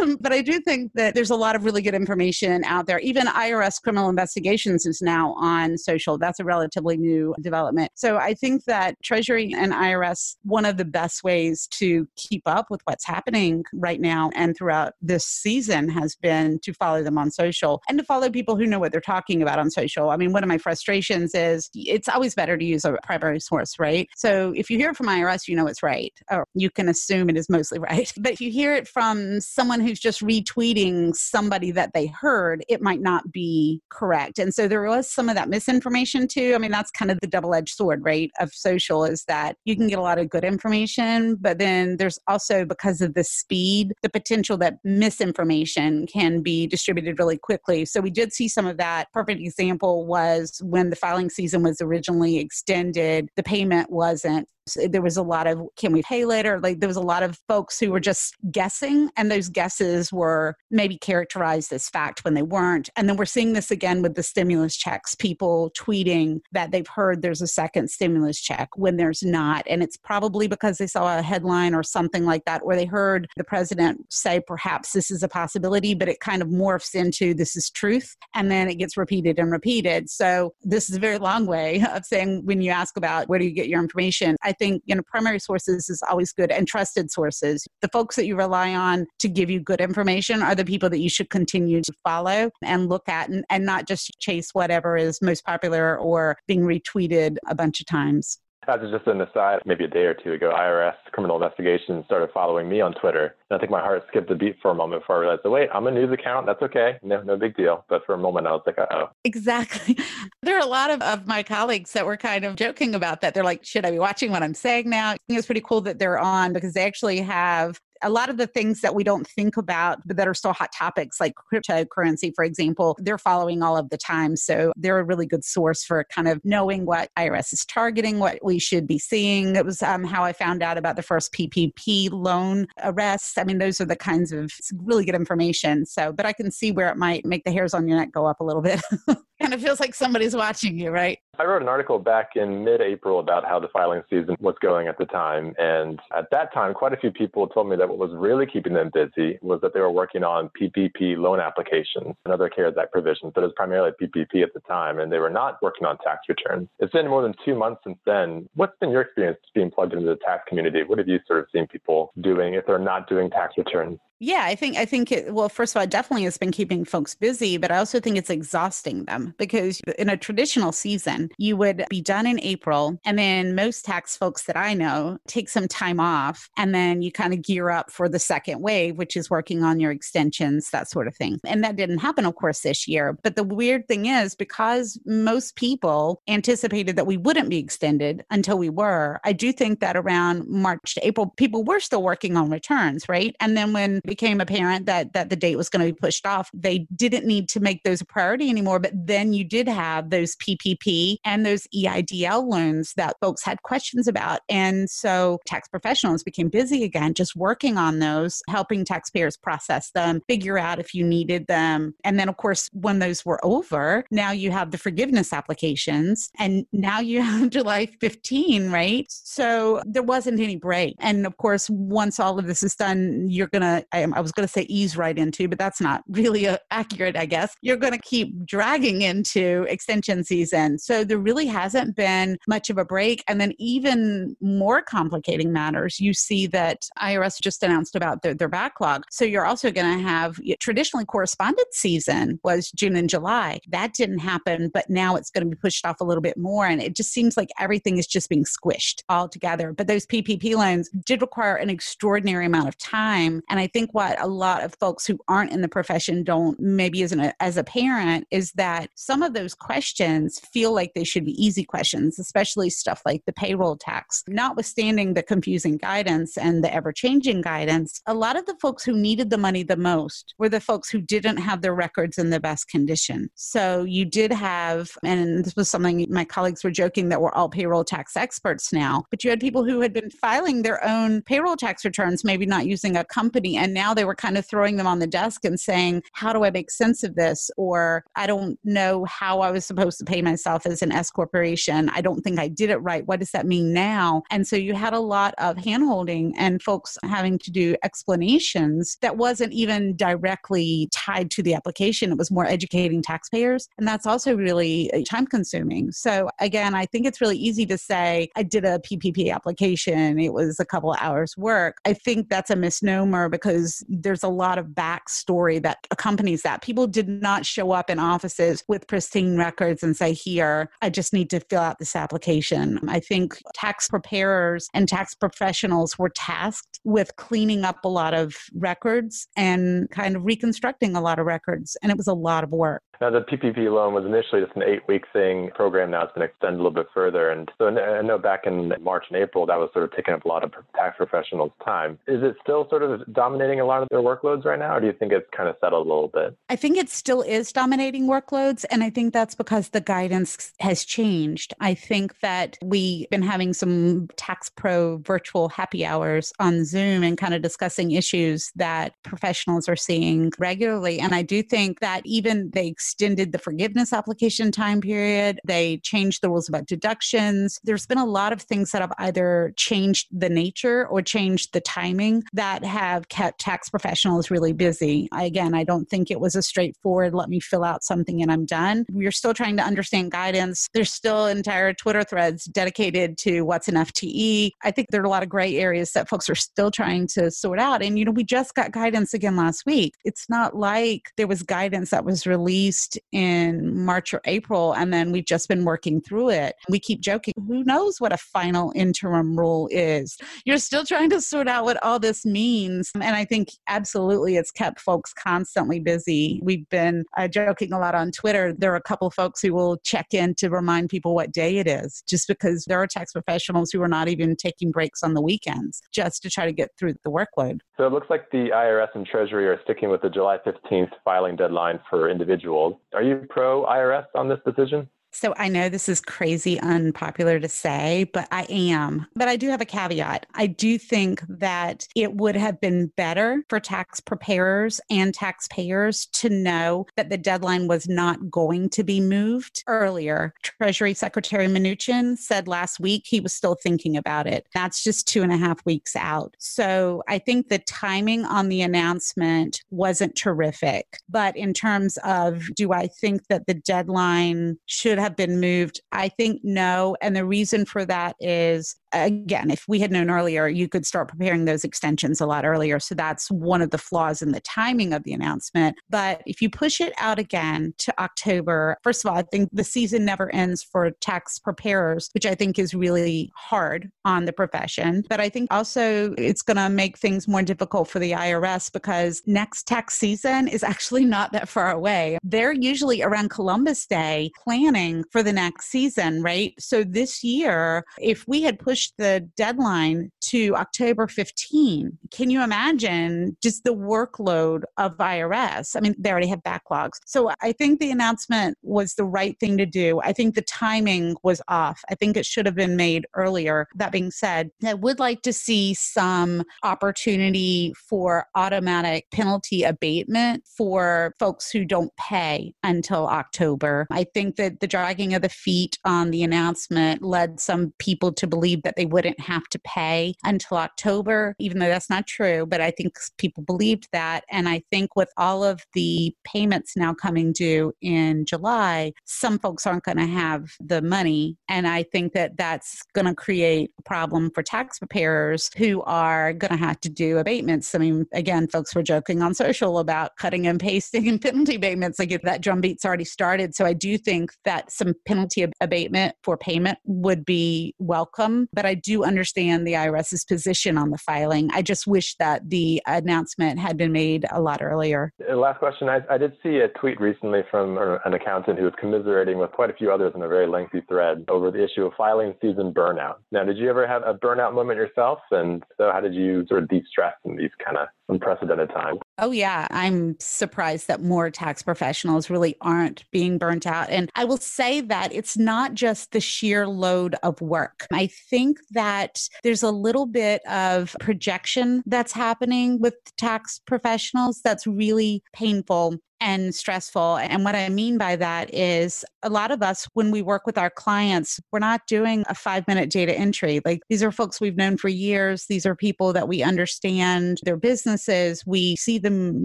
Um, 0.00 0.16
but 0.20 0.32
I 0.32 0.40
do 0.40 0.60
think 0.60 0.92
that 0.94 1.14
there's 1.14 1.30
a 1.30 1.36
lot 1.36 1.56
of 1.56 1.64
really 1.64 1.82
good 1.82 1.94
information 1.94 2.64
out 2.64 2.86
there. 2.86 3.00
Even 3.00 3.26
IRS 3.26 3.82
criminal 3.82 4.08
investigations 4.08 4.86
is 4.86 5.02
now 5.02 5.34
on 5.34 5.76
social. 5.76 6.16
That's 6.16 6.40
a 6.40 6.44
relatively 6.44 6.96
new 6.96 7.34
development. 7.40 7.90
So 7.94 8.16
I 8.16 8.34
think 8.34 8.64
that 8.64 8.96
Treasury 9.02 9.52
and 9.54 9.72
IRS, 9.72 10.36
one 10.42 10.64
of 10.64 10.76
the 10.76 10.84
best 10.84 11.24
ways 11.24 11.66
to 11.72 12.06
keep 12.16 12.42
up 12.46 12.66
with 12.70 12.80
what's 12.84 13.04
happening 13.04 13.64
right 13.74 14.00
now 14.00 14.30
and 14.34 14.56
throughout 14.56 14.92
this 15.02 15.26
season 15.26 15.88
has 15.88 16.14
been 16.14 16.60
to 16.60 16.72
follow 16.72 17.02
them 17.02 17.18
on 17.18 17.30
social 17.30 17.63
and 17.88 17.98
to 17.98 18.04
follow 18.04 18.30
people 18.30 18.56
who 18.56 18.66
know 18.66 18.78
what 18.78 18.92
they're 18.92 19.00
talking 19.00 19.42
about 19.42 19.58
on 19.58 19.70
social. 19.70 20.10
I 20.10 20.16
mean, 20.16 20.32
one 20.32 20.42
of 20.42 20.48
my 20.48 20.58
frustrations 20.58 21.34
is 21.34 21.70
it's 21.74 22.08
always 22.08 22.34
better 22.34 22.56
to 22.56 22.64
use 22.64 22.84
a 22.84 22.96
primary 23.02 23.40
source, 23.40 23.78
right? 23.78 24.08
So 24.16 24.52
if 24.56 24.70
you 24.70 24.78
hear 24.78 24.90
it 24.90 24.96
from 24.96 25.06
IRS, 25.06 25.48
you 25.48 25.56
know 25.56 25.66
it's 25.66 25.82
right, 25.82 26.12
or 26.30 26.46
you 26.54 26.70
can 26.70 26.88
assume 26.88 27.28
it 27.30 27.36
is 27.36 27.48
mostly 27.48 27.78
right. 27.90 28.12
But 28.18 28.32
if 28.32 28.40
you 28.40 28.50
hear 28.50 28.74
it 28.74 28.86
from 28.86 29.40
someone 29.40 29.80
who's 29.80 30.00
just 30.00 30.20
retweeting 30.22 31.14
somebody 31.14 31.70
that 31.72 31.90
they 31.94 32.06
heard, 32.06 32.64
it 32.68 32.82
might 32.82 33.00
not 33.00 33.30
be 33.32 33.80
correct. 33.90 34.38
And 34.38 34.54
so 34.54 34.68
there 34.68 34.82
was 34.82 35.10
some 35.10 35.28
of 35.28 35.34
that 35.36 35.48
misinformation 35.48 36.28
too. 36.28 36.52
I 36.54 36.58
mean, 36.58 36.70
that's 36.70 36.90
kind 36.90 37.10
of 37.10 37.18
the 37.20 37.26
double 37.26 37.54
edged 37.54 37.74
sword, 37.74 38.04
right, 38.04 38.30
of 38.40 38.52
social 38.54 39.04
is 39.04 39.24
that 39.24 39.56
you 39.64 39.76
can 39.76 39.88
get 39.88 39.98
a 39.98 40.02
lot 40.02 40.18
of 40.18 40.28
good 40.28 40.44
information, 40.44 41.36
but 41.40 41.58
then 41.58 41.96
there's 41.96 42.18
also, 42.28 42.64
because 42.64 43.00
of 43.00 43.14
the 43.14 43.24
speed, 43.24 43.92
the 44.02 44.08
potential 44.08 44.56
that 44.58 44.78
misinformation 44.84 46.06
can 46.06 46.42
be 46.42 46.66
distributed 46.66 47.18
really 47.18 47.38
quickly. 47.38 47.53
So 47.84 48.00
we 48.00 48.10
did 48.10 48.32
see 48.32 48.48
some 48.48 48.66
of 48.66 48.76
that. 48.78 49.12
Perfect 49.12 49.40
example 49.40 50.06
was 50.06 50.60
when 50.62 50.90
the 50.90 50.96
filing 50.96 51.30
season 51.30 51.62
was 51.62 51.80
originally 51.80 52.38
extended, 52.38 53.28
the 53.36 53.42
payment 53.42 53.90
wasn't 53.90 54.48
there 54.88 55.02
was 55.02 55.16
a 55.16 55.22
lot 55.22 55.46
of 55.46 55.62
can 55.76 55.92
we 55.92 56.02
pay 56.02 56.24
later? 56.24 56.60
Like 56.60 56.80
there 56.80 56.88
was 56.88 56.96
a 56.96 57.02
lot 57.02 57.22
of 57.22 57.38
folks 57.48 57.78
who 57.78 57.90
were 57.90 58.00
just 58.00 58.34
guessing 58.50 59.10
and 59.16 59.30
those 59.30 59.48
guesses 59.48 60.12
were 60.12 60.56
maybe 60.70 60.96
characterized 60.98 61.72
as 61.72 61.88
fact 61.88 62.24
when 62.24 62.34
they 62.34 62.42
weren't. 62.42 62.88
And 62.96 63.08
then 63.08 63.16
we're 63.16 63.24
seeing 63.24 63.52
this 63.52 63.70
again 63.70 64.02
with 64.02 64.14
the 64.14 64.22
stimulus 64.22 64.76
checks 64.76 65.14
people 65.14 65.70
tweeting 65.76 66.40
that 66.52 66.70
they've 66.70 66.86
heard 66.86 67.22
there's 67.22 67.42
a 67.42 67.46
second 67.46 67.90
stimulus 67.90 68.40
check 68.40 68.68
when 68.76 68.96
there's 68.96 69.22
not. 69.22 69.64
And 69.68 69.82
it's 69.82 69.96
probably 69.96 70.46
because 70.46 70.78
they 70.78 70.86
saw 70.86 71.18
a 71.18 71.22
headline 71.22 71.74
or 71.74 71.82
something 71.82 72.24
like 72.24 72.44
that 72.46 72.62
or 72.64 72.74
they 72.76 72.86
heard 72.86 73.28
the 73.36 73.44
president 73.44 74.00
say 74.10 74.40
perhaps 74.46 74.92
this 74.92 75.10
is 75.10 75.22
a 75.22 75.28
possibility 75.28 75.94
but 75.94 76.08
it 76.08 76.20
kind 76.20 76.42
of 76.42 76.48
morphs 76.48 76.94
into 76.94 77.34
this 77.34 77.56
is 77.56 77.70
truth 77.70 78.16
and 78.34 78.50
then 78.50 78.68
it 78.68 78.76
gets 78.76 78.96
repeated 78.96 79.38
and 79.38 79.52
repeated. 79.52 80.08
So 80.08 80.54
this 80.62 80.88
is 80.88 80.96
a 80.96 81.00
very 81.00 81.18
long 81.18 81.46
way 81.46 81.84
of 81.92 82.04
saying 82.04 82.44
when 82.44 82.62
you 82.62 82.70
ask 82.70 82.96
about 82.96 83.28
where 83.28 83.38
do 83.38 83.44
you 83.44 83.50
get 83.50 83.68
your 83.68 83.80
information 83.80 84.36
i 84.42 84.52
think 84.54 84.82
you 84.86 84.94
know 84.94 85.02
primary 85.06 85.38
sources 85.38 85.88
is 85.90 86.02
always 86.08 86.32
good 86.32 86.50
and 86.50 86.66
trusted 86.66 87.10
sources. 87.10 87.66
The 87.82 87.88
folks 87.88 88.16
that 88.16 88.26
you 88.26 88.36
rely 88.36 88.74
on 88.74 89.06
to 89.20 89.28
give 89.28 89.50
you 89.50 89.60
good 89.60 89.80
information 89.80 90.42
are 90.42 90.54
the 90.54 90.64
people 90.64 90.90
that 90.90 91.00
you 91.00 91.10
should 91.10 91.30
continue 91.30 91.82
to 91.82 91.92
follow 92.02 92.50
and 92.62 92.88
look 92.88 93.08
at 93.08 93.28
and, 93.28 93.44
and 93.50 93.64
not 93.64 93.86
just 93.86 94.10
chase 94.20 94.50
whatever 94.52 94.96
is 94.96 95.20
most 95.22 95.44
popular 95.44 95.98
or 95.98 96.36
being 96.46 96.62
retweeted 96.62 97.36
a 97.48 97.54
bunch 97.54 97.80
of 97.80 97.86
times. 97.86 98.38
As 98.66 98.80
just 98.90 99.06
an 99.06 99.20
aside, 99.20 99.60
maybe 99.64 99.84
a 99.84 99.88
day 99.88 100.04
or 100.04 100.14
two 100.14 100.32
ago, 100.32 100.52
IRS 100.56 100.94
criminal 101.12 101.36
investigations 101.36 102.04
started 102.06 102.30
following 102.32 102.68
me 102.68 102.80
on 102.80 102.94
Twitter. 102.94 103.34
And 103.50 103.56
I 103.56 103.60
think 103.60 103.70
my 103.70 103.80
heart 103.80 104.04
skipped 104.08 104.30
a 104.30 104.34
beat 104.34 104.56
for 104.62 104.70
a 104.70 104.74
moment 104.74 105.02
before 105.02 105.16
I 105.16 105.20
realized, 105.20 105.42
oh, 105.44 105.50
wait, 105.50 105.68
I'm 105.72 105.86
a 105.86 105.90
news 105.90 106.12
account. 106.12 106.46
That's 106.46 106.62
okay. 106.62 106.98
No, 107.02 107.22
no 107.22 107.36
big 107.36 107.56
deal. 107.56 107.84
But 107.88 108.04
for 108.06 108.14
a 108.14 108.18
moment, 108.18 108.46
I 108.46 108.52
was 108.52 108.62
like, 108.66 108.78
uh 108.78 108.86
oh. 108.90 109.10
Exactly. 109.24 109.98
There 110.42 110.56
are 110.56 110.62
a 110.62 110.66
lot 110.66 110.90
of, 110.90 111.00
of 111.00 111.26
my 111.26 111.42
colleagues 111.42 111.92
that 111.92 112.04
were 112.04 112.18
kind 112.18 112.44
of 112.44 112.56
joking 112.56 112.94
about 112.94 113.22
that. 113.22 113.32
They're 113.32 113.44
like, 113.44 113.64
should 113.64 113.86
I 113.86 113.90
be 113.90 113.98
watching 113.98 114.30
what 114.30 114.42
I'm 114.42 114.52
saying 114.52 114.90
now? 114.90 115.10
I 115.10 115.16
think 115.26 115.38
it's 115.38 115.46
pretty 115.46 115.62
cool 115.62 115.80
that 115.82 115.98
they're 115.98 116.18
on 116.18 116.52
because 116.52 116.74
they 116.74 116.84
actually 116.84 117.20
have 117.20 117.80
a 118.04 118.10
lot 118.10 118.28
of 118.28 118.36
the 118.36 118.46
things 118.46 118.82
that 118.82 118.94
we 118.94 119.02
don't 119.02 119.26
think 119.26 119.56
about, 119.56 119.98
but 120.06 120.16
that 120.16 120.28
are 120.28 120.34
still 120.34 120.52
hot 120.52 120.70
topics, 120.72 121.18
like 121.18 121.34
cryptocurrency, 121.52 122.32
for 122.34 122.44
example, 122.44 122.96
they're 123.00 123.18
following 123.18 123.62
all 123.62 123.76
of 123.76 123.88
the 123.88 123.96
time. 123.96 124.36
So 124.36 124.72
they're 124.76 124.98
a 124.98 125.04
really 125.04 125.26
good 125.26 125.44
source 125.44 125.82
for 125.82 126.04
kind 126.14 126.28
of 126.28 126.40
knowing 126.44 126.84
what 126.84 127.10
IRS 127.18 127.52
is 127.52 127.64
targeting, 127.64 128.18
what 128.18 128.38
we 128.42 128.58
should 128.58 128.86
be 128.86 128.98
seeing. 128.98 129.56
It 129.56 129.64
was 129.64 129.82
um, 129.82 130.04
how 130.04 130.22
I 130.22 130.32
found 130.32 130.62
out 130.62 130.78
about 130.78 130.96
the 130.96 131.02
first 131.02 131.32
PPP 131.32 132.10
loan 132.12 132.66
arrests. 132.82 133.38
I 133.38 133.44
mean, 133.44 133.58
those 133.58 133.80
are 133.80 133.86
the 133.86 133.96
kinds 133.96 134.32
of 134.32 134.52
really 134.76 135.04
good 135.04 135.14
information. 135.14 135.86
So, 135.86 136.12
but 136.12 136.26
I 136.26 136.32
can 136.32 136.50
see 136.50 136.70
where 136.70 136.90
it 136.90 136.96
might 136.96 137.24
make 137.24 137.44
the 137.44 137.52
hairs 137.52 137.74
on 137.74 137.88
your 137.88 137.96
neck 137.96 138.12
go 138.12 138.26
up 138.26 138.40
a 138.40 138.44
little 138.44 138.62
bit. 138.62 138.80
kind 139.40 139.54
of 139.54 139.62
feels 139.62 139.80
like 139.80 139.94
somebody's 139.94 140.36
watching 140.36 140.78
you, 140.78 140.90
right? 140.90 141.18
I 141.38 141.44
wrote 141.44 141.62
an 141.62 141.68
article 141.68 141.98
back 141.98 142.30
in 142.36 142.64
mid 142.64 142.80
April 142.80 143.18
about 143.18 143.44
how 143.44 143.58
the 143.58 143.68
filing 143.68 144.02
season 144.08 144.36
was 144.40 144.54
going 144.60 144.88
at 144.88 144.98
the 144.98 145.06
time. 145.06 145.54
And 145.58 146.00
at 146.16 146.30
that 146.30 146.52
time, 146.52 146.74
quite 146.74 146.92
a 146.92 146.96
few 146.96 147.10
people 147.10 147.46
told 147.48 147.68
me 147.68 147.76
that 147.76 147.88
what 147.88 147.98
was 147.98 148.10
really 148.14 148.46
keeping 148.46 148.74
them 148.74 148.90
busy 148.92 149.38
was 149.42 149.60
that 149.62 149.74
they 149.74 149.80
were 149.80 149.90
working 149.90 150.22
on 150.22 150.50
PPP 150.60 151.16
loan 151.16 151.40
applications 151.40 152.14
and 152.24 152.32
other 152.32 152.48
CARES 152.48 152.74
Act 152.80 152.92
provisions, 152.92 153.32
but 153.34 153.42
it 153.42 153.46
was 153.46 153.54
primarily 153.56 153.90
PPP 154.00 154.42
at 154.42 154.54
the 154.54 154.60
time, 154.60 154.98
and 154.98 155.10
they 155.10 155.18
were 155.18 155.30
not 155.30 155.60
working 155.62 155.86
on 155.86 155.98
tax 155.98 156.20
returns. 156.28 156.68
It's 156.78 156.92
been 156.92 157.08
more 157.08 157.22
than 157.22 157.34
two 157.44 157.54
months 157.54 157.80
since 157.84 157.98
then. 158.06 158.48
What's 158.54 158.78
been 158.78 158.90
your 158.90 159.02
experience 159.02 159.38
being 159.54 159.70
plugged 159.70 159.92
into 159.92 160.06
the 160.06 160.16
tax 160.16 160.44
community? 160.48 160.82
What 160.84 160.98
have 160.98 161.08
you 161.08 161.18
sort 161.26 161.40
of 161.40 161.46
seen 161.52 161.66
people 161.66 162.12
doing 162.20 162.54
if 162.54 162.66
they're 162.66 162.78
not 162.78 163.08
doing 163.08 163.30
tax 163.30 163.54
returns? 163.58 163.98
Yeah, 164.20 164.44
I 164.44 164.54
think 164.54 164.76
I 164.76 164.84
think 164.84 165.10
it 165.10 165.34
well 165.34 165.48
first 165.48 165.74
of 165.74 165.78
all 165.78 165.82
it 165.82 165.90
definitely 165.90 166.24
has 166.24 166.38
been 166.38 166.52
keeping 166.52 166.84
folks 166.84 167.14
busy, 167.14 167.56
but 167.56 167.72
I 167.72 167.78
also 167.78 167.98
think 167.98 168.16
it's 168.16 168.30
exhausting 168.30 169.04
them 169.06 169.34
because 169.38 169.80
in 169.98 170.08
a 170.08 170.16
traditional 170.16 170.72
season, 170.72 171.30
you 171.36 171.56
would 171.56 171.84
be 171.90 172.00
done 172.00 172.26
in 172.26 172.40
April 172.40 172.98
and 173.04 173.18
then 173.18 173.54
most 173.54 173.84
tax 173.84 174.16
folks 174.16 174.44
that 174.44 174.56
I 174.56 174.72
know 174.72 175.18
take 175.26 175.48
some 175.48 175.66
time 175.66 175.98
off 175.98 176.48
and 176.56 176.74
then 176.74 177.02
you 177.02 177.10
kind 177.10 177.34
of 177.34 177.42
gear 177.42 177.70
up 177.70 177.90
for 177.90 178.08
the 178.08 178.20
second 178.20 178.60
wave, 178.60 178.96
which 178.96 179.16
is 179.16 179.30
working 179.30 179.64
on 179.64 179.80
your 179.80 179.90
extensions, 179.90 180.70
that 180.70 180.88
sort 180.88 181.08
of 181.08 181.16
thing. 181.16 181.40
And 181.44 181.64
that 181.64 181.76
didn't 181.76 181.98
happen 181.98 182.24
of 182.24 182.36
course 182.36 182.60
this 182.60 182.86
year, 182.86 183.18
but 183.22 183.34
the 183.34 183.44
weird 183.44 183.88
thing 183.88 184.06
is 184.06 184.36
because 184.36 184.98
most 185.04 185.56
people 185.56 186.22
anticipated 186.28 186.94
that 186.96 187.06
we 187.06 187.16
wouldn't 187.16 187.50
be 187.50 187.58
extended 187.58 188.24
until 188.30 188.58
we 188.58 188.70
were, 188.70 189.20
I 189.24 189.32
do 189.32 189.52
think 189.52 189.80
that 189.80 189.96
around 189.96 190.48
March 190.48 190.94
to 190.94 191.06
April 191.06 191.34
people 191.36 191.64
were 191.64 191.80
still 191.80 192.02
working 192.02 192.36
on 192.36 192.48
returns, 192.48 193.08
right? 193.08 193.34
And 193.40 193.56
then 193.56 193.72
when 193.72 194.00
became 194.04 194.40
apparent 194.40 194.86
that 194.86 195.12
that 195.12 195.30
the 195.30 195.36
date 195.36 195.56
was 195.56 195.68
going 195.68 195.86
to 195.86 195.92
be 195.92 195.98
pushed 195.98 196.26
off, 196.26 196.50
they 196.54 196.86
didn't 196.94 197.26
need 197.26 197.48
to 197.50 197.60
make 197.60 197.82
those 197.82 198.00
a 198.00 198.04
priority 198.04 198.50
anymore. 198.50 198.78
But 198.78 198.92
then 198.94 199.32
you 199.32 199.44
did 199.44 199.68
have 199.68 200.10
those 200.10 200.36
PPP 200.36 201.16
and 201.24 201.44
those 201.44 201.66
EIDL 201.74 202.48
loans 202.48 202.94
that 202.96 203.16
folks 203.20 203.44
had 203.44 203.62
questions 203.62 204.08
about, 204.08 204.40
and 204.48 204.88
so 204.88 205.38
tax 205.46 205.68
professionals 205.68 206.22
became 206.22 206.48
busy 206.48 206.84
again, 206.84 207.14
just 207.14 207.36
working 207.36 207.76
on 207.76 207.98
those, 207.98 208.42
helping 208.48 208.84
taxpayers 208.84 209.36
process 209.36 209.90
them, 209.90 210.20
figure 210.28 210.58
out 210.58 210.78
if 210.78 210.94
you 210.94 211.04
needed 211.04 211.46
them, 211.46 211.94
and 212.04 212.18
then 212.18 212.28
of 212.28 212.36
course 212.36 212.68
when 212.72 212.98
those 212.98 213.24
were 213.24 213.44
over, 213.44 214.04
now 214.10 214.30
you 214.30 214.50
have 214.50 214.70
the 214.70 214.78
forgiveness 214.78 215.32
applications, 215.32 216.30
and 216.38 216.66
now 216.72 217.00
you 217.00 217.22
have 217.22 217.50
July 217.54 217.86
15, 218.00 218.70
right? 218.70 219.06
So 219.08 219.82
there 219.86 220.02
wasn't 220.02 220.40
any 220.40 220.56
break, 220.56 220.94
and 221.00 221.26
of 221.26 221.36
course 221.36 221.68
once 221.70 222.20
all 222.20 222.38
of 222.38 222.46
this 222.46 222.62
is 222.62 222.74
done, 222.74 223.26
you're 223.28 223.48
gonna 223.48 223.84
I, 223.94 224.06
I 224.14 224.20
was 224.20 224.32
going 224.32 224.46
to 224.46 224.52
say 224.52 224.62
ease 224.62 224.96
right 224.96 225.16
into, 225.16 225.48
but 225.48 225.58
that's 225.58 225.80
not 225.80 226.02
really 226.08 226.46
a, 226.46 226.54
uh, 226.54 226.58
accurate, 226.70 227.16
I 227.16 227.26
guess. 227.26 227.54
You're 227.62 227.76
going 227.76 227.92
to 227.92 228.00
keep 228.00 228.44
dragging 228.44 229.02
into 229.02 229.64
extension 229.68 230.24
season. 230.24 230.78
So 230.78 231.04
there 231.04 231.18
really 231.18 231.46
hasn't 231.46 231.94
been 231.94 232.36
much 232.48 232.70
of 232.70 232.78
a 232.78 232.84
break. 232.84 233.22
And 233.28 233.40
then, 233.40 233.52
even 233.58 234.36
more 234.40 234.82
complicating 234.82 235.52
matters, 235.52 236.00
you 236.00 236.12
see 236.12 236.46
that 236.48 236.88
IRS 237.00 237.40
just 237.40 237.62
announced 237.62 237.94
about 237.94 238.22
their, 238.22 238.34
their 238.34 238.48
backlog. 238.48 239.04
So 239.10 239.24
you're 239.24 239.46
also 239.46 239.70
going 239.70 239.96
to 239.96 240.02
have 240.02 240.40
traditionally 240.60 241.04
correspondence 241.04 241.76
season 241.76 242.40
was 242.42 242.70
June 242.72 242.96
and 242.96 243.08
July. 243.08 243.60
That 243.68 243.94
didn't 243.94 244.18
happen, 244.18 244.70
but 244.72 244.90
now 244.90 245.16
it's 245.16 245.30
going 245.30 245.44
to 245.44 245.50
be 245.50 245.60
pushed 245.60 245.86
off 245.86 246.00
a 246.00 246.04
little 246.04 246.22
bit 246.22 246.36
more. 246.36 246.66
And 246.66 246.82
it 246.82 246.96
just 246.96 247.12
seems 247.12 247.36
like 247.36 247.50
everything 247.58 247.98
is 247.98 248.06
just 248.06 248.28
being 248.28 248.44
squished 248.44 249.02
all 249.08 249.28
together. 249.28 249.72
But 249.72 249.86
those 249.86 250.06
PPP 250.06 250.56
loans 250.56 250.90
did 251.04 251.22
require 251.22 251.56
an 251.56 251.70
extraordinary 251.70 252.46
amount 252.46 252.68
of 252.68 252.76
time. 252.78 253.42
And 253.48 253.60
I 253.60 253.66
think 253.66 253.83
think 253.84 253.94
what 253.94 254.20
a 254.20 254.26
lot 254.26 254.62
of 254.62 254.74
folks 254.80 255.06
who 255.06 255.18
aren't 255.28 255.52
in 255.52 255.60
the 255.60 255.68
profession 255.68 256.24
don't 256.24 256.58
maybe 256.58 257.02
as, 257.02 257.12
an, 257.12 257.32
as 257.40 257.56
a 257.56 257.64
parent 257.64 258.26
is 258.30 258.52
that 258.52 258.88
some 258.94 259.22
of 259.22 259.34
those 259.34 259.54
questions 259.54 260.40
feel 260.52 260.72
like 260.72 260.92
they 260.94 261.04
should 261.04 261.24
be 261.24 261.44
easy 261.44 261.64
questions, 261.64 262.18
especially 262.18 262.70
stuff 262.70 263.02
like 263.04 263.22
the 263.26 263.32
payroll 263.32 263.76
tax. 263.76 264.24
Notwithstanding 264.26 265.14
the 265.14 265.22
confusing 265.22 265.76
guidance 265.76 266.38
and 266.38 266.64
the 266.64 266.72
ever 266.72 266.92
changing 266.92 267.42
guidance, 267.42 268.00
a 268.06 268.14
lot 268.14 268.36
of 268.36 268.46
the 268.46 268.56
folks 268.60 268.84
who 268.84 268.96
needed 268.96 269.28
the 269.28 269.38
money 269.38 269.62
the 269.62 269.76
most 269.76 270.34
were 270.38 270.48
the 270.48 270.60
folks 270.60 270.88
who 270.88 271.00
didn't 271.00 271.36
have 271.36 271.60
their 271.60 271.74
records 271.74 272.16
in 272.16 272.30
the 272.30 272.40
best 272.40 272.68
condition. 272.68 273.28
So 273.34 273.84
you 273.84 274.04
did 274.04 274.32
have, 274.32 274.92
and 275.04 275.44
this 275.44 275.56
was 275.56 275.68
something 275.68 276.06
my 276.08 276.24
colleagues 276.24 276.64
were 276.64 276.70
joking 276.70 277.10
that 277.10 277.20
we're 277.20 277.32
all 277.32 277.48
payroll 277.48 277.84
tax 277.84 278.16
experts 278.16 278.72
now, 278.72 279.04
but 279.10 279.24
you 279.24 279.30
had 279.30 279.40
people 279.40 279.64
who 279.64 279.80
had 279.80 279.92
been 279.92 280.10
filing 280.10 280.62
their 280.62 280.82
own 280.84 281.20
payroll 281.22 281.56
tax 281.56 281.84
returns, 281.84 282.24
maybe 282.24 282.46
not 282.46 282.66
using 282.66 282.96
a 282.96 283.04
company, 283.04 283.56
and 283.56 283.73
now 283.74 283.92
they 283.92 284.04
were 284.04 284.14
kind 284.14 284.38
of 284.38 284.46
throwing 284.46 284.76
them 284.76 284.86
on 284.86 285.00
the 285.00 285.06
desk 285.06 285.44
and 285.44 285.58
saying, 285.58 286.02
How 286.12 286.32
do 286.32 286.44
I 286.44 286.50
make 286.50 286.70
sense 286.70 287.02
of 287.02 287.14
this? 287.14 287.50
Or 287.56 288.04
I 288.16 288.26
don't 288.26 288.58
know 288.64 289.04
how 289.04 289.40
I 289.40 289.50
was 289.50 289.66
supposed 289.66 289.98
to 289.98 290.04
pay 290.04 290.22
myself 290.22 290.64
as 290.66 290.82
an 290.82 290.92
S 290.92 291.10
corporation. 291.10 291.90
I 291.90 292.00
don't 292.00 292.22
think 292.22 292.38
I 292.38 292.48
did 292.48 292.70
it 292.70 292.78
right. 292.78 293.06
What 293.06 293.20
does 293.20 293.32
that 293.32 293.46
mean 293.46 293.72
now? 293.72 294.22
And 294.30 294.46
so 294.46 294.56
you 294.56 294.74
had 294.74 294.94
a 294.94 295.00
lot 295.00 295.34
of 295.38 295.56
handholding 295.56 296.32
and 296.36 296.62
folks 296.62 296.96
having 297.04 297.38
to 297.40 297.50
do 297.50 297.76
explanations 297.82 298.96
that 299.02 299.16
wasn't 299.16 299.52
even 299.52 299.96
directly 299.96 300.88
tied 300.92 301.30
to 301.32 301.42
the 301.42 301.54
application. 301.54 302.12
It 302.12 302.18
was 302.18 302.30
more 302.30 302.46
educating 302.46 303.02
taxpayers. 303.02 303.68
And 303.78 303.86
that's 303.86 304.06
also 304.06 304.36
really 304.36 304.92
uh, 304.92 305.02
time 305.04 305.26
consuming. 305.26 305.92
So 305.92 306.30
again, 306.40 306.74
I 306.74 306.86
think 306.86 307.06
it's 307.06 307.20
really 307.20 307.36
easy 307.36 307.66
to 307.66 307.78
say, 307.78 308.28
I 308.36 308.42
did 308.42 308.64
a 308.64 308.78
PPP 308.78 309.32
application. 309.32 310.18
It 310.18 310.32
was 310.32 310.60
a 310.60 310.64
couple 310.64 310.94
hours 311.00 311.36
work. 311.36 311.78
I 311.84 311.92
think 311.92 312.28
that's 312.28 312.50
a 312.50 312.56
misnomer 312.56 313.28
because 313.64 313.84
there's 313.88 314.22
a 314.22 314.28
lot 314.28 314.58
of 314.58 314.68
backstory 314.68 315.62
that 315.62 315.78
accompanies 315.90 316.42
that. 316.42 316.62
People 316.62 316.86
did 316.86 317.08
not 317.08 317.46
show 317.46 317.72
up 317.72 317.88
in 317.90 317.98
offices 317.98 318.62
with 318.68 318.86
pristine 318.86 319.36
records 319.36 319.82
and 319.82 319.96
say, 319.96 320.12
Here, 320.12 320.70
I 320.82 320.90
just 320.90 321.12
need 321.12 321.30
to 321.30 321.40
fill 321.40 321.60
out 321.60 321.78
this 321.78 321.96
application. 321.96 322.78
I 322.88 323.00
think 323.00 323.38
tax 323.54 323.88
preparers 323.88 324.68
and 324.74 324.88
tax 324.88 325.14
professionals 325.14 325.98
were 325.98 326.10
tasked 326.10 326.80
with 326.84 327.16
cleaning 327.16 327.64
up 327.64 327.84
a 327.84 327.88
lot 327.88 328.14
of 328.14 328.34
records 328.54 329.26
and 329.36 329.90
kind 329.90 330.16
of 330.16 330.24
reconstructing 330.24 330.94
a 330.94 331.00
lot 331.00 331.18
of 331.18 331.26
records. 331.26 331.76
And 331.82 331.90
it 331.90 331.96
was 331.96 332.06
a 332.06 332.14
lot 332.14 332.44
of 332.44 332.50
work. 332.50 332.82
Now, 333.00 333.10
the 333.10 333.20
PPP 333.20 333.72
loan 333.72 333.94
was 333.94 334.04
initially 334.04 334.42
just 334.42 334.56
an 334.56 334.62
eight 334.62 334.86
week 334.88 335.04
thing. 335.12 335.50
Program 335.54 335.90
now 335.90 336.04
it's 336.04 336.12
been 336.12 336.22
extended 336.22 336.54
a 336.54 336.62
little 336.62 336.70
bit 336.70 336.86
further. 336.94 337.30
And 337.30 337.50
so 337.58 337.68
I 337.68 338.02
know 338.02 338.18
back 338.18 338.46
in 338.46 338.72
March 338.80 339.06
and 339.10 339.20
April, 339.20 339.46
that 339.46 339.58
was 339.58 339.70
sort 339.72 339.84
of 339.84 339.92
taking 339.92 340.14
up 340.14 340.24
a 340.24 340.28
lot 340.28 340.44
of 340.44 340.52
tax 340.74 340.96
professionals' 340.96 341.52
time. 341.64 341.98
Is 342.06 342.22
it 342.22 342.36
still 342.42 342.68
sort 342.68 342.82
of 342.82 343.02
dominating 343.12 343.60
a 343.60 343.64
lot 343.64 343.82
of 343.82 343.88
their 343.90 344.00
workloads 344.00 344.44
right 344.44 344.58
now, 344.58 344.76
or 344.76 344.80
do 344.80 344.86
you 344.86 344.92
think 344.92 345.12
it's 345.12 345.28
kind 345.36 345.48
of 345.48 345.56
settled 345.60 345.86
a 345.86 345.88
little 345.88 346.08
bit? 346.08 346.36
I 346.48 346.56
think 346.56 346.76
it 346.76 346.88
still 346.88 347.22
is 347.22 347.52
dominating 347.52 348.06
workloads. 348.06 348.64
And 348.70 348.82
I 348.82 348.90
think 348.90 349.12
that's 349.12 349.34
because 349.34 349.70
the 349.70 349.80
guidance 349.80 350.52
has 350.60 350.84
changed. 350.84 351.54
I 351.60 351.74
think 351.74 352.20
that 352.20 352.58
we've 352.62 353.08
been 353.10 353.22
having 353.22 353.52
some 353.52 354.08
tax 354.16 354.48
pro 354.48 354.98
virtual 354.98 355.48
happy 355.48 355.84
hours 355.84 356.32
on 356.38 356.64
Zoom 356.64 357.02
and 357.02 357.18
kind 357.18 357.34
of 357.34 357.42
discussing 357.42 357.92
issues 357.92 358.52
that 358.56 358.94
professionals 359.02 359.68
are 359.68 359.76
seeing 359.76 360.32
regularly. 360.38 361.00
And 361.00 361.14
I 361.14 361.22
do 361.22 361.42
think 361.42 361.80
that 361.80 362.02
even 362.04 362.50
they 362.50 362.74
extended 362.84 363.32
the 363.32 363.38
forgiveness 363.38 363.94
application 363.94 364.52
time 364.52 364.78
period. 364.78 365.40
They 365.46 365.78
changed 365.78 366.20
the 366.20 366.28
rules 366.28 366.50
about 366.50 366.66
deductions. 366.66 367.58
There's 367.64 367.86
been 367.86 367.96
a 367.96 368.04
lot 368.04 368.34
of 368.34 368.42
things 368.42 368.72
that 368.72 368.82
have 368.82 368.92
either 368.98 369.54
changed 369.56 370.08
the 370.12 370.28
nature 370.28 370.86
or 370.88 371.00
changed 371.00 371.54
the 371.54 371.62
timing 371.62 372.24
that 372.34 372.62
have 372.62 373.08
kept 373.08 373.40
tax 373.40 373.70
professionals 373.70 374.30
really 374.30 374.52
busy. 374.52 375.08
Again, 375.12 375.54
I 375.54 375.64
don't 375.64 375.88
think 375.88 376.10
it 376.10 376.20
was 376.20 376.36
a 376.36 376.42
straightforward, 376.42 377.14
let 377.14 377.30
me 377.30 377.40
fill 377.40 377.64
out 377.64 377.82
something 377.82 378.20
and 378.20 378.30
I'm 378.30 378.44
done. 378.44 378.84
We're 378.92 379.10
still 379.10 379.32
trying 379.32 379.56
to 379.56 379.62
understand 379.62 380.10
guidance. 380.10 380.68
There's 380.74 380.92
still 380.92 381.26
entire 381.26 381.72
Twitter 381.72 382.04
threads 382.04 382.44
dedicated 382.44 383.16
to 383.18 383.42
what's 383.42 383.66
an 383.66 383.76
FTE. 383.76 384.50
I 384.62 384.70
think 384.70 384.88
there 384.90 385.00
are 385.00 385.06
a 385.06 385.08
lot 385.08 385.22
of 385.22 385.30
gray 385.30 385.56
areas 385.56 385.92
that 385.92 386.10
folks 386.10 386.28
are 386.28 386.34
still 386.34 386.70
trying 386.70 387.06
to 387.14 387.30
sort 387.30 387.58
out. 387.58 387.82
And, 387.82 387.98
you 387.98 388.04
know, 388.04 388.10
we 388.10 388.24
just 388.24 388.54
got 388.54 388.72
guidance 388.72 389.14
again 389.14 389.36
last 389.36 389.64
week. 389.64 389.94
It's 390.04 390.28
not 390.28 390.54
like 390.54 391.12
there 391.16 391.26
was 391.26 391.42
guidance 391.42 391.88
that 391.90 392.04
was 392.04 392.26
released 392.26 392.73
released 392.74 392.98
in 393.12 393.84
March 393.84 394.12
or 394.12 394.20
April, 394.24 394.72
and 394.72 394.92
then 394.92 395.12
we've 395.12 395.24
just 395.24 395.48
been 395.48 395.64
working 395.64 396.00
through 396.00 396.30
it. 396.30 396.54
We 396.68 396.80
keep 396.80 397.00
joking, 397.00 397.34
who 397.36 397.64
knows 397.64 398.00
what 398.00 398.12
a 398.12 398.16
final 398.16 398.72
interim 398.74 399.38
rule 399.38 399.68
is? 399.70 400.16
You're 400.44 400.58
still 400.58 400.84
trying 400.84 401.10
to 401.10 401.20
sort 401.20 401.48
out 401.48 401.64
what 401.64 401.82
all 401.82 401.98
this 401.98 402.24
means. 402.24 402.90
And 402.94 403.16
I 403.16 403.24
think 403.24 403.48
absolutely 403.68 404.36
it's 404.36 404.50
kept 404.50 404.80
folks 404.80 405.12
constantly 405.12 405.80
busy. 405.80 406.40
We've 406.42 406.68
been 406.68 407.04
uh, 407.16 407.28
joking 407.28 407.72
a 407.72 407.78
lot 407.78 407.94
on 407.94 408.10
Twitter. 408.10 408.52
There 408.56 408.72
are 408.72 408.76
a 408.76 408.82
couple 408.82 409.10
folks 409.10 409.40
who 409.40 409.54
will 409.54 409.76
check 409.78 410.06
in 410.12 410.34
to 410.36 410.50
remind 410.50 410.88
people 410.88 411.14
what 411.14 411.32
day 411.32 411.58
it 411.58 411.66
is, 411.66 412.02
just 412.08 412.26
because 412.28 412.64
there 412.64 412.80
are 412.80 412.86
tax 412.86 413.12
professionals 413.12 413.70
who 413.70 413.82
are 413.82 413.88
not 413.88 414.08
even 414.08 414.36
taking 414.36 414.70
breaks 414.70 415.02
on 415.02 415.14
the 415.14 415.22
weekends 415.22 415.82
just 415.92 416.22
to 416.22 416.30
try 416.30 416.46
to 416.46 416.52
get 416.52 416.70
through 416.78 416.94
the 417.04 417.10
workload. 417.10 417.60
So 417.76 417.86
it 417.86 417.92
looks 417.92 418.08
like 418.10 418.30
the 418.30 418.50
IRS 418.54 418.88
and 418.94 419.06
Treasury 419.06 419.46
are 419.46 419.60
sticking 419.64 419.90
with 419.90 420.02
the 420.02 420.10
July 420.10 420.38
15th 420.44 420.90
filing 421.04 421.36
deadline 421.36 421.78
for 421.88 422.08
individuals 422.10 422.63
are 422.92 423.02
you 423.02 423.26
pro 423.28 423.64
IRS 423.66 424.06
on 424.14 424.28
this 424.28 424.40
decision? 424.44 424.88
So 425.14 425.32
I 425.36 425.48
know 425.48 425.68
this 425.68 425.88
is 425.88 426.00
crazy 426.00 426.58
unpopular 426.60 427.38
to 427.38 427.48
say, 427.48 428.10
but 428.12 428.26
I 428.32 428.46
am. 428.50 429.06
But 429.14 429.28
I 429.28 429.36
do 429.36 429.48
have 429.48 429.60
a 429.60 429.64
caveat. 429.64 430.26
I 430.34 430.48
do 430.48 430.76
think 430.76 431.22
that 431.28 431.86
it 431.94 432.14
would 432.14 432.34
have 432.34 432.60
been 432.60 432.88
better 432.96 433.44
for 433.48 433.60
tax 433.60 434.00
preparers 434.00 434.80
and 434.90 435.14
taxpayers 435.14 436.06
to 436.06 436.28
know 436.28 436.86
that 436.96 437.10
the 437.10 437.16
deadline 437.16 437.68
was 437.68 437.88
not 437.88 438.28
going 438.28 438.68
to 438.70 438.82
be 438.82 439.00
moved 439.00 439.62
earlier. 439.68 440.34
Treasury 440.42 440.94
Secretary 440.94 441.46
Mnuchin 441.46 442.18
said 442.18 442.48
last 442.48 442.80
week 442.80 443.04
he 443.06 443.20
was 443.20 443.32
still 443.32 443.54
thinking 443.54 443.96
about 443.96 444.26
it. 444.26 444.48
That's 444.52 444.82
just 444.82 445.06
two 445.06 445.22
and 445.22 445.32
a 445.32 445.36
half 445.36 445.64
weeks 445.64 445.94
out. 445.94 446.34
So 446.40 447.04
I 447.08 447.18
think 447.18 447.48
the 447.48 447.60
timing 447.60 448.24
on 448.24 448.48
the 448.48 448.62
announcement 448.62 449.62
wasn't 449.70 450.16
terrific. 450.16 450.98
But 451.08 451.36
in 451.36 451.54
terms 451.54 451.98
of 452.04 452.42
do 452.56 452.72
I 452.72 452.88
think 452.88 453.28
that 453.28 453.46
the 453.46 453.54
deadline 453.54 454.58
should 454.66 454.98
have 455.04 455.16
been 455.16 455.38
moved? 455.38 455.80
I 455.92 456.08
think 456.08 456.40
no. 456.42 456.96
And 457.02 457.14
the 457.14 457.26
reason 457.26 457.66
for 457.66 457.84
that 457.84 458.16
is 458.20 458.76
again, 458.94 459.50
if 459.50 459.64
we 459.68 459.80
had 459.80 459.92
known 459.92 460.10
earlier, 460.10 460.48
you 460.48 460.68
could 460.68 460.86
start 460.86 461.08
preparing 461.08 461.44
those 461.44 461.64
extensions 461.64 462.20
a 462.20 462.26
lot 462.26 462.44
earlier. 462.44 462.80
So 462.80 462.94
that's 462.94 463.30
one 463.30 463.62
of 463.62 463.70
the 463.70 463.78
flaws 463.78 464.22
in 464.22 464.32
the 464.32 464.40
timing 464.40 464.92
of 464.92 465.04
the 465.04 465.12
announcement. 465.12 465.76
But 465.90 466.22
if 466.26 466.40
you 466.40 466.48
push 466.48 466.80
it 466.80 466.92
out 466.98 467.18
again 467.18 467.74
to 467.78 468.00
October, 468.00 468.76
first 468.82 469.04
of 469.04 469.10
all, 469.10 469.18
I 469.18 469.22
think 469.22 469.50
the 469.52 469.64
season 469.64 470.04
never 470.04 470.32
ends 470.34 470.62
for 470.62 470.90
tax 471.00 471.38
preparers, 471.38 472.10
which 472.12 472.26
I 472.26 472.34
think 472.34 472.58
is 472.58 472.74
really 472.74 473.30
hard 473.36 473.90
on 474.04 474.24
the 474.24 474.32
profession. 474.32 475.04
But 475.08 475.20
I 475.20 475.28
think 475.28 475.52
also 475.52 476.14
it's 476.16 476.42
going 476.42 476.56
to 476.56 476.68
make 476.68 476.98
things 476.98 477.26
more 477.28 477.42
difficult 477.42 477.88
for 477.88 477.98
the 477.98 478.12
IRS 478.12 478.72
because 478.72 479.22
next 479.26 479.66
tax 479.66 479.94
season 479.96 480.48
is 480.48 480.62
actually 480.62 481.04
not 481.04 481.32
that 481.32 481.48
far 481.48 481.70
away. 481.70 482.18
They're 482.22 482.52
usually 482.52 483.02
around 483.02 483.30
Columbus 483.30 483.86
Day 483.86 484.30
planning 484.42 485.04
for 485.10 485.22
the 485.22 485.32
next 485.32 485.66
season, 485.66 486.22
right? 486.22 486.54
So 486.58 486.84
this 486.84 487.24
year, 487.24 487.84
if 488.00 488.26
we 488.28 488.42
had 488.42 488.58
pushed 488.58 488.83
the 488.98 489.28
deadline 489.36 490.10
to 490.22 490.54
October 490.56 491.06
15. 491.06 491.98
Can 492.10 492.30
you 492.30 492.42
imagine 492.42 493.36
just 493.42 493.64
the 493.64 493.74
workload 493.74 494.62
of 494.76 494.96
IRS? 494.98 495.76
I 495.76 495.80
mean, 495.80 495.94
they 495.98 496.10
already 496.10 496.26
have 496.28 496.42
backlogs. 496.42 496.98
So 497.06 497.30
I 497.42 497.52
think 497.52 497.80
the 497.80 497.90
announcement 497.90 498.58
was 498.62 498.94
the 498.94 499.04
right 499.04 499.38
thing 499.40 499.58
to 499.58 499.66
do. 499.66 500.00
I 500.02 500.12
think 500.12 500.34
the 500.34 500.42
timing 500.42 501.16
was 501.22 501.40
off. 501.48 501.80
I 501.90 501.94
think 501.94 502.16
it 502.16 502.26
should 502.26 502.46
have 502.46 502.54
been 502.54 502.76
made 502.76 503.06
earlier. 503.14 503.66
That 503.74 503.92
being 503.92 504.10
said, 504.10 504.50
I 504.64 504.74
would 504.74 504.98
like 504.98 505.22
to 505.22 505.32
see 505.32 505.74
some 505.74 506.42
opportunity 506.62 507.72
for 507.76 508.26
automatic 508.34 509.10
penalty 509.10 509.62
abatement 509.62 510.44
for 510.46 511.14
folks 511.18 511.50
who 511.50 511.64
don't 511.64 511.94
pay 511.96 512.54
until 512.62 513.06
October. 513.06 513.86
I 513.90 514.04
think 514.04 514.36
that 514.36 514.60
the 514.60 514.66
dragging 514.66 515.14
of 515.14 515.22
the 515.22 515.28
feet 515.28 515.78
on 515.84 516.10
the 516.10 516.22
announcement 516.22 517.02
led 517.02 517.40
some 517.40 517.72
people 517.78 518.12
to 518.12 518.26
believe 518.26 518.62
that 518.62 518.73
they 518.76 518.86
wouldn't 518.86 519.20
have 519.20 519.44
to 519.50 519.58
pay 519.60 520.14
until 520.24 520.56
October, 520.56 521.34
even 521.38 521.58
though 521.58 521.68
that's 521.68 521.90
not 521.90 522.06
true. 522.06 522.46
But 522.46 522.60
I 522.60 522.70
think 522.70 522.96
people 523.18 523.42
believed 523.42 523.88
that. 523.92 524.24
And 524.30 524.48
I 524.48 524.62
think 524.70 524.96
with 524.96 525.10
all 525.16 525.44
of 525.44 525.60
the 525.74 526.14
payments 526.24 526.76
now 526.76 526.94
coming 526.94 527.32
due 527.32 527.72
in 527.80 528.24
July, 528.24 528.92
some 529.04 529.38
folks 529.38 529.66
aren't 529.66 529.84
going 529.84 529.98
to 529.98 530.06
have 530.06 530.50
the 530.60 530.82
money. 530.82 531.36
And 531.48 531.66
I 531.66 531.82
think 531.82 532.12
that 532.12 532.36
that's 532.36 532.82
going 532.94 533.06
to 533.06 533.14
create 533.14 533.70
a 533.78 533.82
problem 533.82 534.30
for 534.34 534.42
tax 534.42 534.78
preparers 534.78 535.50
who 535.56 535.82
are 535.82 536.32
going 536.32 536.50
to 536.50 536.56
have 536.56 536.80
to 536.80 536.88
do 536.88 537.18
abatements. 537.18 537.74
I 537.74 537.78
mean, 537.78 538.06
again, 538.12 538.48
folks 538.48 538.74
were 538.74 538.82
joking 538.82 539.22
on 539.22 539.34
social 539.34 539.78
about 539.78 540.16
cutting 540.16 540.46
and 540.46 540.60
pasting 540.60 541.08
and 541.14 541.20
penalty 541.20 541.56
abatements. 541.56 541.98
Like 541.98 542.20
that 542.22 542.40
drumbeat's 542.40 542.84
already 542.84 543.04
started. 543.04 543.54
So 543.54 543.64
I 543.64 543.72
do 543.72 543.98
think 543.98 544.32
that 544.44 544.70
some 544.70 544.94
penalty 545.06 545.46
abatement 545.60 546.14
for 546.22 546.36
payment 546.36 546.78
would 546.84 547.24
be 547.24 547.74
welcome 547.78 548.48
but 548.54 548.64
I 548.66 548.74
do 548.74 549.04
understand 549.04 549.66
the 549.66 549.72
IRS's 549.72 550.24
position 550.24 550.78
on 550.78 550.90
the 550.90 550.98
filing. 550.98 551.50
I 551.52 551.62
just 551.62 551.86
wish 551.86 552.16
that 552.16 552.48
the 552.48 552.82
announcement 552.86 553.58
had 553.58 553.76
been 553.76 553.92
made 553.92 554.26
a 554.30 554.40
lot 554.40 554.62
earlier. 554.62 555.12
Uh, 555.28 555.36
last 555.36 555.58
question. 555.58 555.88
I, 555.88 556.00
I 556.10 556.18
did 556.18 556.32
see 556.42 556.58
a 556.58 556.68
tweet 556.68 557.00
recently 557.00 557.42
from 557.50 557.78
an 558.04 558.14
accountant 558.14 558.58
who 558.58 558.64
was 558.64 558.74
commiserating 558.78 559.38
with 559.38 559.50
quite 559.52 559.70
a 559.70 559.74
few 559.74 559.92
others 559.92 560.12
in 560.14 560.22
a 560.22 560.28
very 560.28 560.46
lengthy 560.46 560.82
thread 560.88 561.24
over 561.28 561.50
the 561.50 561.62
issue 561.62 561.84
of 561.84 561.92
filing 561.96 562.34
season 562.40 562.72
burnout. 562.72 563.16
Now, 563.32 563.44
did 563.44 563.58
you 563.58 563.68
ever 563.68 563.86
have 563.86 564.02
a 564.04 564.14
burnout 564.14 564.54
moment 564.54 564.78
yourself? 564.78 565.18
And 565.30 565.62
so, 565.76 565.90
how 565.92 566.00
did 566.00 566.14
you 566.14 566.46
sort 566.48 566.62
of 566.62 566.68
de 566.68 566.82
stress 566.88 567.14
in 567.24 567.36
these 567.36 567.50
kind 567.64 567.76
of 567.76 567.88
unprecedented 568.08 568.70
time. 568.70 568.98
Oh, 569.18 569.30
yeah. 569.30 569.66
I'm 569.70 570.16
surprised 570.20 570.88
that 570.88 571.02
more 571.02 571.30
tax 571.30 571.62
professionals 571.62 572.28
really 572.28 572.56
aren't 572.60 573.08
being 573.10 573.38
burnt 573.38 573.66
out. 573.66 573.90
And 573.90 574.10
I 574.14 574.24
will 574.24 574.36
say 574.36 574.80
that 574.82 575.12
it's 575.12 575.36
not 575.36 575.74
just 575.74 576.12
the 576.12 576.20
sheer 576.20 576.66
load 576.66 577.14
of 577.22 577.40
work. 577.40 577.86
I 577.92 578.08
think 578.08 578.58
that 578.72 579.28
there's 579.42 579.62
a 579.62 579.70
little 579.70 580.06
bit 580.06 580.46
of 580.46 580.96
projection 581.00 581.82
that's 581.86 582.12
happening 582.12 582.80
with 582.80 582.94
tax 583.16 583.60
professionals 583.66 584.40
that's 584.42 584.66
really 584.66 585.22
painful 585.32 585.96
and 586.24 586.54
stressful. 586.54 587.18
And 587.18 587.44
what 587.44 587.54
I 587.54 587.68
mean 587.68 587.98
by 587.98 588.16
that 588.16 588.52
is 588.52 589.04
a 589.22 589.28
lot 589.28 589.50
of 589.50 589.62
us, 589.62 589.86
when 589.92 590.10
we 590.10 590.22
work 590.22 590.46
with 590.46 590.56
our 590.56 590.70
clients, 590.70 591.38
we're 591.52 591.58
not 591.58 591.86
doing 591.86 592.24
a 592.28 592.34
five 592.34 592.66
minute 592.66 592.88
data 592.88 593.14
entry. 593.14 593.60
Like 593.62 593.82
these 593.90 594.02
are 594.02 594.10
folks 594.10 594.40
we've 594.40 594.56
known 594.56 594.78
for 594.78 594.88
years. 594.88 595.44
These 595.46 595.66
are 595.66 595.76
people 595.76 596.14
that 596.14 596.26
we 596.26 596.42
understand 596.42 597.40
their 597.42 597.58
businesses. 597.58 598.42
We 598.46 598.74
see 598.76 598.96
them 598.98 599.44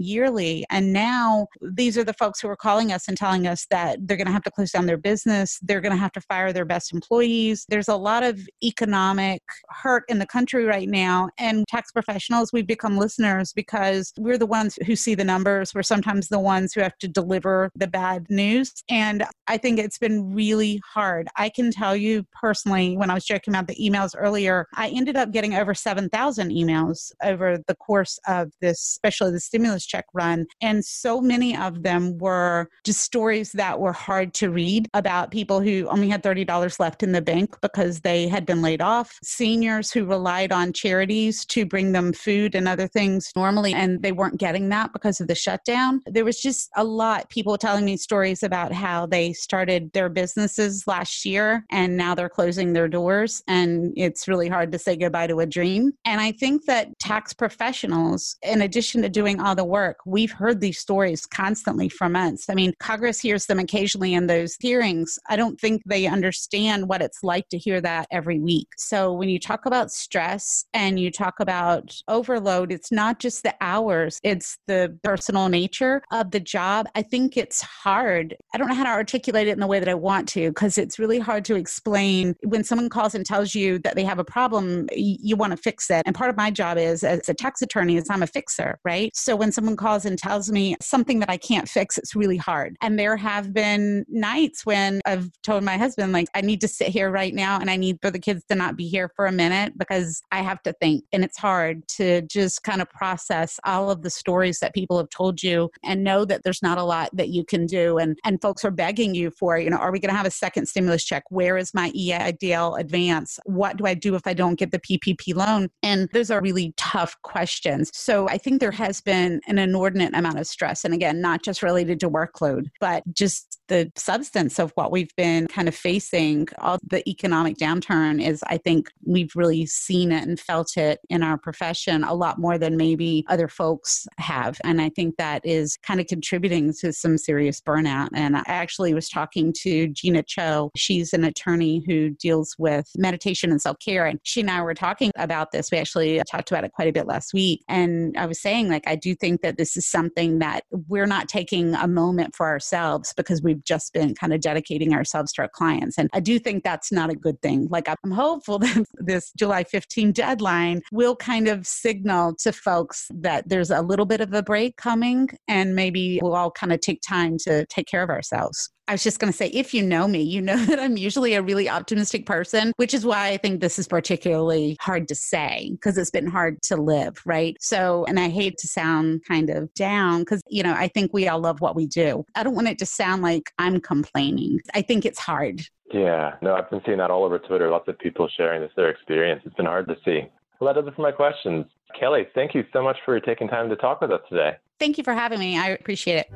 yearly. 0.00 0.64
And 0.70 0.94
now 0.94 1.48
these 1.60 1.98
are 1.98 2.04
the 2.04 2.14
folks 2.14 2.40
who 2.40 2.48
are 2.48 2.56
calling 2.56 2.92
us 2.92 3.06
and 3.08 3.16
telling 3.16 3.46
us 3.46 3.66
that 3.70 3.98
they're 4.00 4.16
going 4.16 4.26
to 4.26 4.32
have 4.32 4.44
to 4.44 4.50
close 4.50 4.70
down 4.70 4.86
their 4.86 4.96
business. 4.96 5.58
They're 5.60 5.82
going 5.82 5.92
to 5.92 5.98
have 5.98 6.12
to 6.12 6.20
fire 6.22 6.50
their 6.50 6.64
best 6.64 6.94
employees. 6.94 7.66
There's 7.68 7.88
a 7.88 7.96
lot 7.96 8.22
of 8.22 8.40
economic 8.64 9.42
hurt 9.68 10.04
in 10.08 10.18
the 10.18 10.26
country 10.26 10.64
right 10.64 10.88
now. 10.88 11.28
And 11.36 11.66
tax 11.68 11.92
professionals, 11.92 12.54
we've 12.54 12.66
become 12.66 12.96
listeners 12.96 13.52
because 13.52 14.14
we're 14.18 14.38
the 14.38 14.46
ones 14.46 14.78
who 14.86 14.96
see 14.96 15.14
the 15.14 15.24
numbers. 15.24 15.74
We're 15.74 15.82
sometimes 15.82 16.28
the 16.28 16.38
ones 16.38 16.69
ones 16.70 16.74
who 16.74 16.82
have 16.82 16.98
to 16.98 17.08
deliver 17.08 17.70
the 17.74 17.86
bad 17.86 18.26
news. 18.28 18.72
And 18.88 19.24
I 19.46 19.56
think 19.56 19.78
it's 19.78 19.98
been 19.98 20.32
really 20.32 20.80
hard. 20.86 21.28
I 21.36 21.48
can 21.48 21.70
tell 21.70 21.96
you 21.96 22.24
personally, 22.40 22.96
when 22.96 23.10
I 23.10 23.14
was 23.14 23.24
joking 23.24 23.54
about 23.54 23.66
the 23.66 23.76
emails 23.76 24.14
earlier, 24.16 24.66
I 24.74 24.88
ended 24.88 25.16
up 25.16 25.32
getting 25.32 25.54
over 25.54 25.74
7,000 25.74 26.50
emails 26.50 27.12
over 27.22 27.58
the 27.66 27.74
course 27.76 28.18
of 28.26 28.52
this, 28.60 28.78
especially 28.80 29.32
the 29.32 29.40
stimulus 29.40 29.86
check 29.86 30.04
run. 30.14 30.46
And 30.60 30.84
so 30.84 31.20
many 31.20 31.56
of 31.56 31.82
them 31.82 32.18
were 32.18 32.68
just 32.84 33.00
stories 33.00 33.52
that 33.52 33.80
were 33.80 33.92
hard 33.92 34.34
to 34.34 34.50
read 34.50 34.88
about 34.94 35.30
people 35.30 35.60
who 35.60 35.86
only 35.88 36.08
had 36.08 36.22
$30 36.22 36.78
left 36.78 37.02
in 37.02 37.12
the 37.12 37.22
bank 37.22 37.56
because 37.60 38.00
they 38.00 38.28
had 38.28 38.46
been 38.46 38.62
laid 38.62 38.80
off, 38.80 39.18
seniors 39.22 39.90
who 39.90 40.04
relied 40.04 40.52
on 40.52 40.72
charities 40.72 41.44
to 41.46 41.66
bring 41.66 41.92
them 41.92 42.12
food 42.12 42.54
and 42.54 42.68
other 42.68 42.86
things 42.86 43.30
normally, 43.34 43.72
and 43.72 44.02
they 44.02 44.12
weren't 44.12 44.38
getting 44.38 44.68
that 44.68 44.92
because 44.92 45.20
of 45.20 45.28
the 45.28 45.34
shutdown. 45.34 46.00
There 46.06 46.24
was 46.24 46.40
just 46.40 46.49
a 46.76 46.84
lot 46.84 47.28
people 47.30 47.56
telling 47.56 47.84
me 47.84 47.96
stories 47.96 48.42
about 48.42 48.72
how 48.72 49.06
they 49.06 49.32
started 49.32 49.92
their 49.92 50.08
businesses 50.08 50.86
last 50.86 51.24
year 51.24 51.64
and 51.70 51.96
now 51.96 52.14
they're 52.14 52.28
closing 52.28 52.72
their 52.72 52.88
doors 52.88 53.42
and 53.46 53.92
it's 53.96 54.28
really 54.28 54.48
hard 54.48 54.72
to 54.72 54.78
say 54.78 54.96
goodbye 54.96 55.26
to 55.26 55.40
a 55.40 55.46
dream. 55.46 55.92
And 56.04 56.20
I 56.20 56.32
think 56.32 56.66
that 56.66 56.98
tax 56.98 57.32
professionals, 57.32 58.36
in 58.42 58.62
addition 58.62 59.02
to 59.02 59.08
doing 59.08 59.40
all 59.40 59.54
the 59.54 59.64
work, 59.64 59.98
we've 60.06 60.32
heard 60.32 60.60
these 60.60 60.78
stories 60.78 61.26
constantly 61.26 61.88
from 61.88 62.12
months. 62.12 62.50
I 62.50 62.54
mean, 62.54 62.74
Congress 62.80 63.20
hears 63.20 63.46
them 63.46 63.58
occasionally 63.58 64.14
in 64.14 64.26
those 64.26 64.56
hearings. 64.60 65.18
I 65.28 65.36
don't 65.36 65.58
think 65.58 65.82
they 65.86 66.06
understand 66.06 66.88
what 66.88 67.02
it's 67.02 67.22
like 67.22 67.48
to 67.50 67.58
hear 67.58 67.80
that 67.80 68.06
every 68.10 68.38
week. 68.38 68.68
So 68.76 69.12
when 69.12 69.28
you 69.28 69.38
talk 69.38 69.66
about 69.66 69.90
stress 69.90 70.64
and 70.74 70.98
you 70.98 71.10
talk 71.10 71.40
about 71.40 71.94
overload, 72.08 72.72
it's 72.72 72.92
not 72.92 73.18
just 73.20 73.42
the 73.42 73.54
hours, 73.60 74.20
it's 74.22 74.58
the 74.66 74.98
personal 75.02 75.48
nature 75.48 76.02
of 76.12 76.30
the 76.30 76.39
job, 76.40 76.86
I 76.94 77.02
think 77.02 77.36
it's 77.36 77.60
hard. 77.60 78.36
I 78.54 78.58
don't 78.58 78.68
know 78.68 78.74
how 78.74 78.84
to 78.84 78.90
articulate 78.90 79.48
it 79.48 79.52
in 79.52 79.60
the 79.60 79.66
way 79.66 79.78
that 79.78 79.88
I 79.88 79.94
want 79.94 80.28
to 80.30 80.50
because 80.50 80.78
it's 80.78 80.98
really 80.98 81.18
hard 81.18 81.44
to 81.46 81.54
explain. 81.54 82.34
When 82.42 82.64
someone 82.64 82.88
calls 82.88 83.14
and 83.14 83.24
tells 83.24 83.54
you 83.54 83.78
that 83.80 83.96
they 83.96 84.04
have 84.04 84.18
a 84.18 84.24
problem, 84.24 84.88
you 84.92 85.36
want 85.36 85.52
to 85.52 85.56
fix 85.56 85.90
it. 85.90 86.02
And 86.06 86.14
part 86.14 86.30
of 86.30 86.36
my 86.36 86.50
job 86.50 86.78
is 86.78 87.04
as 87.04 87.28
a 87.28 87.34
tax 87.34 87.62
attorney 87.62 87.96
is 87.96 88.08
I'm 88.10 88.22
a 88.22 88.26
fixer, 88.26 88.78
right? 88.84 89.14
So 89.14 89.36
when 89.36 89.52
someone 89.52 89.76
calls 89.76 90.04
and 90.04 90.18
tells 90.18 90.50
me 90.50 90.76
something 90.80 91.20
that 91.20 91.30
I 91.30 91.36
can't 91.36 91.68
fix, 91.68 91.98
it's 91.98 92.14
really 92.14 92.36
hard. 92.36 92.76
And 92.80 92.98
there 92.98 93.16
have 93.16 93.52
been 93.52 94.04
nights 94.08 94.64
when 94.66 95.00
I've 95.06 95.30
told 95.42 95.64
my 95.64 95.76
husband 95.76 96.12
like 96.12 96.28
I 96.34 96.40
need 96.40 96.60
to 96.62 96.68
sit 96.68 96.88
here 96.88 97.10
right 97.10 97.34
now 97.34 97.60
and 97.60 97.70
I 97.70 97.76
need 97.76 97.98
for 98.02 98.10
the 98.10 98.18
kids 98.18 98.44
to 98.48 98.54
not 98.54 98.76
be 98.76 98.88
here 98.88 99.10
for 99.14 99.26
a 99.26 99.32
minute 99.32 99.76
because 99.78 100.22
I 100.32 100.42
have 100.42 100.62
to 100.62 100.72
think. 100.74 101.04
And 101.12 101.24
it's 101.24 101.38
hard 101.38 101.86
to 101.96 102.22
just 102.22 102.62
kind 102.62 102.82
of 102.82 102.88
process 102.90 103.58
all 103.64 103.90
of 103.90 104.02
the 104.02 104.10
stories 104.10 104.60
that 104.60 104.74
people 104.74 104.98
have 104.98 105.10
told 105.10 105.42
you 105.42 105.70
and 105.84 106.04
know 106.04 106.24
that 106.30 106.42
there's 106.42 106.62
not 106.62 106.78
a 106.78 106.84
lot 106.84 107.10
that 107.12 107.28
you 107.28 107.44
can 107.44 107.66
do. 107.66 107.98
And, 107.98 108.18
and 108.24 108.40
folks 108.40 108.64
are 108.64 108.70
begging 108.70 109.14
you 109.14 109.30
for, 109.30 109.58
you 109.58 109.70
know, 109.70 109.76
are 109.76 109.92
we 109.92 110.00
going 110.00 110.12
to 110.12 110.16
have 110.16 110.26
a 110.26 110.30
second 110.30 110.66
stimulus 110.66 111.04
check? 111.04 111.24
Where 111.30 111.56
is 111.56 111.74
my 111.74 111.90
EIDL 111.90 112.80
advance? 112.80 113.38
What 113.44 113.76
do 113.76 113.86
I 113.86 113.94
do 113.94 114.14
if 114.14 114.26
I 114.26 114.34
don't 114.34 114.58
get 114.58 114.70
the 114.70 114.80
PPP 114.80 115.34
loan? 115.34 115.68
And 115.82 116.08
those 116.12 116.30
are 116.30 116.40
really 116.40 116.72
tough 116.76 117.20
questions. 117.22 117.90
So 117.94 118.28
I 118.28 118.38
think 118.38 118.60
there 118.60 118.70
has 118.70 119.00
been 119.00 119.40
an 119.46 119.58
inordinate 119.58 120.14
amount 120.14 120.38
of 120.38 120.46
stress. 120.46 120.84
And 120.84 120.94
again, 120.94 121.20
not 121.20 121.42
just 121.42 121.62
related 121.62 122.00
to 122.00 122.10
workload, 122.10 122.70
but 122.80 123.02
just 123.12 123.59
the 123.70 123.90
substance 123.96 124.58
of 124.58 124.72
what 124.74 124.90
we've 124.90 125.14
been 125.16 125.46
kind 125.46 125.68
of 125.68 125.74
facing. 125.74 126.48
All 126.58 126.78
the 126.82 127.08
economic 127.08 127.56
downturn 127.56 128.22
is, 128.22 128.42
I 128.48 128.58
think, 128.58 128.90
we've 129.06 129.30
really 129.36 129.64
seen 129.64 130.10
it 130.10 130.26
and 130.26 130.38
felt 130.38 130.76
it 130.76 130.98
in 131.08 131.22
our 131.22 131.38
profession 131.38 132.02
a 132.02 132.12
lot 132.12 132.38
more 132.38 132.58
than 132.58 132.76
maybe 132.76 133.24
other 133.28 133.46
folks 133.46 134.08
have. 134.18 134.60
And 134.64 134.82
I 134.82 134.90
think 134.90 135.16
that 135.16 135.46
is 135.46 135.78
kind 135.78 136.00
of 136.00 136.08
contributing 136.08 136.74
to 136.80 136.92
some 136.92 137.16
serious 137.16 137.60
burnout. 137.60 138.08
And 138.12 138.36
I 138.36 138.42
actually 138.46 138.92
was 138.92 139.08
talking 139.08 139.54
to 139.60 139.86
Gina 139.88 140.24
Cho. 140.24 140.72
She's 140.76 141.12
an 141.12 141.22
attorney 141.22 141.84
who 141.86 142.10
deals 142.10 142.56
with 142.58 142.90
meditation 142.98 143.52
and 143.52 143.62
self 143.62 143.78
care. 143.78 144.04
And 144.04 144.18
she 144.24 144.40
and 144.40 144.50
I 144.50 144.62
were 144.62 144.74
talking 144.74 145.12
about 145.16 145.52
this. 145.52 145.70
We 145.70 145.78
actually 145.78 146.20
talked 146.28 146.50
about 146.50 146.64
it 146.64 146.72
quite 146.72 146.88
a 146.88 146.92
bit 146.92 147.06
last 147.06 147.32
week. 147.32 147.62
And 147.68 148.16
I 148.18 148.26
was 148.26 148.40
saying, 148.40 148.68
like, 148.68 148.82
I 148.88 148.96
do 148.96 149.14
think 149.14 149.42
that 149.42 149.58
this 149.58 149.76
is 149.76 149.88
something 149.88 150.40
that 150.40 150.64
we're 150.88 151.06
not 151.06 151.28
taking 151.28 151.74
a 151.76 151.86
moment 151.86 152.34
for 152.34 152.48
ourselves 152.48 153.14
because 153.16 153.40
we've 153.40 153.59
just 153.64 153.92
been 153.92 154.14
kind 154.14 154.32
of 154.32 154.40
dedicating 154.40 154.94
ourselves 154.94 155.32
to 155.34 155.42
our 155.42 155.48
clients. 155.48 155.98
And 155.98 156.08
I 156.12 156.20
do 156.20 156.38
think 156.38 156.64
that's 156.64 156.92
not 156.92 157.10
a 157.10 157.14
good 157.14 157.40
thing. 157.42 157.68
Like, 157.70 157.88
I'm 157.88 158.10
hopeful 158.10 158.58
that 158.60 158.86
this 158.94 159.32
July 159.36 159.64
15 159.64 160.12
deadline 160.12 160.82
will 160.92 161.16
kind 161.16 161.48
of 161.48 161.66
signal 161.66 162.34
to 162.40 162.52
folks 162.52 163.08
that 163.14 163.48
there's 163.48 163.70
a 163.70 163.82
little 163.82 164.06
bit 164.06 164.20
of 164.20 164.32
a 164.32 164.42
break 164.42 164.76
coming 164.76 165.28
and 165.48 165.74
maybe 165.74 166.20
we'll 166.22 166.34
all 166.34 166.50
kind 166.50 166.72
of 166.72 166.80
take 166.80 167.00
time 167.02 167.36
to 167.38 167.66
take 167.66 167.86
care 167.86 168.02
of 168.02 168.10
ourselves. 168.10 168.70
I 168.90 168.94
was 168.94 169.04
just 169.04 169.20
going 169.20 169.32
to 169.32 169.36
say, 169.36 169.46
if 169.50 169.72
you 169.72 169.84
know 169.84 170.08
me, 170.08 170.20
you 170.20 170.42
know 170.42 170.56
that 170.66 170.80
I'm 170.80 170.96
usually 170.96 171.34
a 171.34 171.42
really 171.42 171.68
optimistic 171.68 172.26
person, 172.26 172.72
which 172.76 172.92
is 172.92 173.06
why 173.06 173.28
I 173.28 173.36
think 173.36 173.60
this 173.60 173.78
is 173.78 173.86
particularly 173.86 174.76
hard 174.80 175.06
to 175.06 175.14
say 175.14 175.68
because 175.74 175.96
it's 175.96 176.10
been 176.10 176.26
hard 176.26 176.60
to 176.62 176.76
live, 176.76 177.22
right? 177.24 177.56
So, 177.60 178.04
and 178.08 178.18
I 178.18 178.28
hate 178.30 178.58
to 178.58 178.66
sound 178.66 179.22
kind 179.28 179.48
of 179.48 179.72
down 179.74 180.22
because, 180.22 180.42
you 180.48 180.64
know, 180.64 180.72
I 180.72 180.88
think 180.88 181.12
we 181.14 181.28
all 181.28 181.38
love 181.38 181.60
what 181.60 181.76
we 181.76 181.86
do. 181.86 182.24
I 182.34 182.42
don't 182.42 182.56
want 182.56 182.66
it 182.66 182.80
to 182.80 182.86
sound 182.86 183.22
like 183.22 183.52
I'm 183.60 183.80
complaining. 183.80 184.58
I 184.74 184.82
think 184.82 185.06
it's 185.06 185.20
hard. 185.20 185.62
Yeah, 185.94 186.34
no, 186.42 186.56
I've 186.56 186.68
been 186.68 186.82
seeing 186.84 186.98
that 186.98 187.12
all 187.12 187.24
over 187.24 187.38
Twitter. 187.38 187.70
Lots 187.70 187.86
of 187.86 187.96
people 187.96 188.28
sharing 188.36 188.60
this, 188.60 188.72
their 188.74 188.90
experience. 188.90 189.42
It's 189.44 189.54
been 189.54 189.66
hard 189.66 189.86
to 189.86 189.94
see. 190.04 190.22
Well, 190.58 190.74
that 190.74 190.80
does 190.80 190.88
it 190.88 190.96
for 190.96 191.02
my 191.02 191.12
questions. 191.12 191.64
Kelly, 191.98 192.26
thank 192.34 192.56
you 192.56 192.64
so 192.72 192.82
much 192.82 192.96
for 193.04 193.20
taking 193.20 193.46
time 193.46 193.68
to 193.68 193.76
talk 193.76 194.00
with 194.00 194.10
us 194.10 194.22
today. 194.28 194.56
Thank 194.80 194.98
you 194.98 195.04
for 195.04 195.14
having 195.14 195.38
me. 195.38 195.56
I 195.56 195.68
appreciate 195.68 196.26
it. 196.26 196.32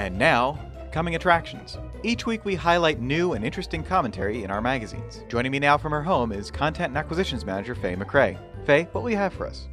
And 0.00 0.18
now, 0.18 0.58
coming 0.92 1.14
attractions. 1.14 1.78
Each 2.02 2.26
week 2.26 2.44
we 2.44 2.54
highlight 2.54 3.00
new 3.00 3.32
and 3.32 3.44
interesting 3.44 3.82
commentary 3.82 4.44
in 4.44 4.50
our 4.50 4.60
magazines. 4.60 5.22
Joining 5.28 5.52
me 5.52 5.58
now 5.58 5.78
from 5.78 5.92
her 5.92 6.02
home 6.02 6.32
is 6.32 6.50
Content 6.50 6.88
and 6.88 6.98
Acquisitions 6.98 7.44
Manager 7.44 7.74
Faye 7.74 7.96
McRae. 7.96 8.38
Faye, 8.66 8.88
what 8.92 9.02
will 9.02 9.10
you 9.10 9.16
have 9.16 9.32
for 9.32 9.46
us? 9.46 9.68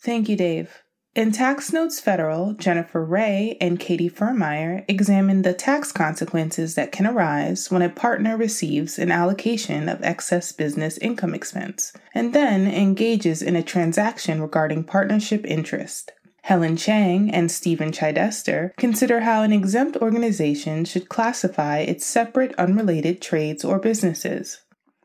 Thank 0.00 0.28
you, 0.28 0.36
Dave. 0.36 0.84
In 1.14 1.30
Tax 1.30 1.72
Notes 1.72 2.00
Federal, 2.00 2.54
Jennifer 2.54 3.04
Ray 3.04 3.56
and 3.60 3.78
Katie 3.78 4.10
Furmeyer 4.10 4.84
examine 4.88 5.42
the 5.42 5.54
tax 5.54 5.92
consequences 5.92 6.74
that 6.74 6.90
can 6.90 7.06
arise 7.06 7.70
when 7.70 7.82
a 7.82 7.88
partner 7.88 8.36
receives 8.36 8.98
an 8.98 9.12
allocation 9.12 9.88
of 9.88 10.02
excess 10.02 10.50
business 10.50 10.98
income 10.98 11.32
expense 11.32 11.92
and 12.14 12.34
then 12.34 12.66
engages 12.66 13.42
in 13.42 13.54
a 13.54 13.62
transaction 13.62 14.42
regarding 14.42 14.82
partnership 14.82 15.46
interest. 15.46 16.10
Helen 16.44 16.76
Chang 16.76 17.30
and 17.30 17.50
Stephen 17.50 17.90
Chidester 17.90 18.76
consider 18.76 19.20
how 19.20 19.40
an 19.40 19.50
exempt 19.50 19.96
organization 19.96 20.84
should 20.84 21.08
classify 21.08 21.78
its 21.78 22.04
separate 22.04 22.54
unrelated 22.56 23.22
trades 23.22 23.64
or 23.64 23.78
businesses. 23.78 24.60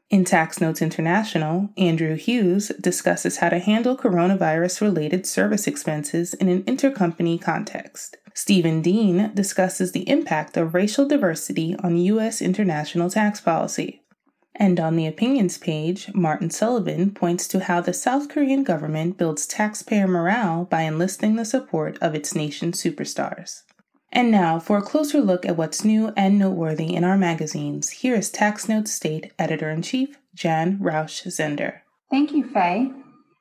In 0.09 0.25
Tax 0.25 0.59
Notes 0.59 0.81
International, 0.81 1.69
Andrew 1.77 2.15
Hughes 2.15 2.73
discusses 2.81 3.37
how 3.37 3.47
to 3.47 3.59
handle 3.59 3.95
coronavirus 3.95 4.81
related 4.81 5.25
service 5.25 5.65
expenses 5.65 6.33
in 6.33 6.49
an 6.49 6.63
intercompany 6.63 7.41
context. 7.41 8.17
Steven 8.33 8.81
Dean 8.81 9.31
discusses 9.33 9.93
the 9.93 10.09
impact 10.09 10.57
of 10.57 10.73
racial 10.73 11.07
diversity 11.07 11.73
on 11.81 11.95
U.S. 11.95 12.41
international 12.41 13.09
tax 13.09 13.39
policy. 13.39 14.01
And 14.59 14.77
on 14.77 14.97
the 14.97 15.07
opinions 15.07 15.57
page, 15.57 16.13
Martin 16.13 16.49
Sullivan 16.49 17.11
points 17.11 17.47
to 17.47 17.61
how 17.61 17.79
the 17.79 17.93
South 17.93 18.27
Korean 18.27 18.63
government 18.63 19.17
builds 19.17 19.47
taxpayer 19.47 20.05
morale 20.05 20.65
by 20.65 20.81
enlisting 20.81 21.37
the 21.37 21.45
support 21.45 21.97
of 22.01 22.13
its 22.13 22.35
nation's 22.35 22.83
superstars. 22.83 23.61
And 24.11 24.29
now, 24.29 24.59
for 24.59 24.77
a 24.77 24.81
closer 24.81 25.21
look 25.21 25.45
at 25.45 25.55
what's 25.55 25.85
new 25.85 26.11
and 26.17 26.37
noteworthy 26.37 26.93
in 26.93 27.05
our 27.05 27.17
magazines, 27.17 27.89
here 27.89 28.15
is 28.15 28.29
Tax 28.29 28.67
Notes 28.67 28.91
State 28.91 29.31
Editor 29.39 29.69
in 29.69 29.81
Chief, 29.81 30.17
Jan 30.35 30.77
Rausch 30.81 31.23
Zender. 31.27 31.79
Thank 32.09 32.33
you, 32.33 32.43
Faye. 32.43 32.91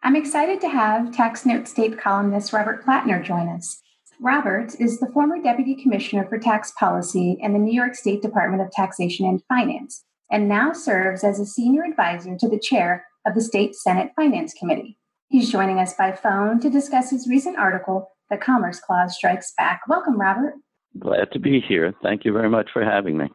I'm 0.05 0.15
excited 0.15 0.61
to 0.61 0.69
have 0.69 1.13
Tax 1.13 1.45
Notes 1.45 1.73
State 1.73 1.99
columnist 1.99 2.53
Robert 2.53 2.85
Plattner 2.85 3.21
join 3.21 3.49
us. 3.49 3.81
Robert 4.21 4.75
is 4.79 5.01
the 5.01 5.11
former 5.13 5.43
Deputy 5.43 5.75
Commissioner 5.83 6.27
for 6.29 6.39
Tax 6.39 6.73
Policy 6.79 7.39
in 7.41 7.55
the 7.55 7.59
New 7.59 7.73
York 7.73 7.95
State 7.95 8.23
Department 8.23 8.63
of 8.63 8.71
Taxation 8.71 9.27
and 9.27 9.43
Finance, 9.49 10.05
and 10.31 10.49
now 10.49 10.73
serves 10.73 11.25
as 11.25 11.41
a 11.41 11.47
senior 11.47 11.85
advisor 11.85 12.37
to 12.37 12.49
the 12.49 12.59
chair 12.59 13.07
of 13.27 13.35
the 13.35 13.41
State 13.41 13.75
Senate 13.75 14.13
Finance 14.17 14.55
Committee. 14.55 14.99
He's 15.29 15.51
joining 15.51 15.79
us 15.79 15.95
by 15.95 16.13
phone 16.13 16.61
to 16.61 16.71
discuss 16.71 17.11
his 17.11 17.29
recent 17.29 17.59
article, 17.59 18.11
The 18.31 18.37
Commerce 18.37 18.81
Clause 18.81 19.17
Strikes 19.17 19.53
Back. 19.57 19.83
Welcome, 19.89 20.19
Robert. 20.21 20.55
Glad 20.99 21.33
to 21.33 21.39
be 21.39 21.61
here. 21.61 21.95
Thank 22.03 22.25
you 22.25 22.33
very 22.33 22.49
much 22.49 22.71
for 22.73 22.85
having 22.85 23.19
me. 23.19 23.27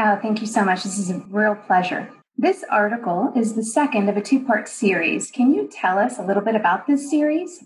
Oh, 0.00 0.18
thank 0.20 0.40
you 0.40 0.46
so 0.46 0.64
much. 0.64 0.82
This 0.82 0.98
is 0.98 1.10
a 1.10 1.24
real 1.30 1.54
pleasure. 1.54 2.08
This 2.36 2.64
article 2.70 3.32
is 3.34 3.54
the 3.54 3.64
second 3.64 4.08
of 4.08 4.16
a 4.16 4.20
two 4.20 4.44
part 4.44 4.68
series. 4.68 5.30
Can 5.30 5.52
you 5.52 5.68
tell 5.72 5.98
us 5.98 6.18
a 6.18 6.22
little 6.22 6.42
bit 6.42 6.54
about 6.54 6.86
this 6.86 7.10
series? 7.10 7.64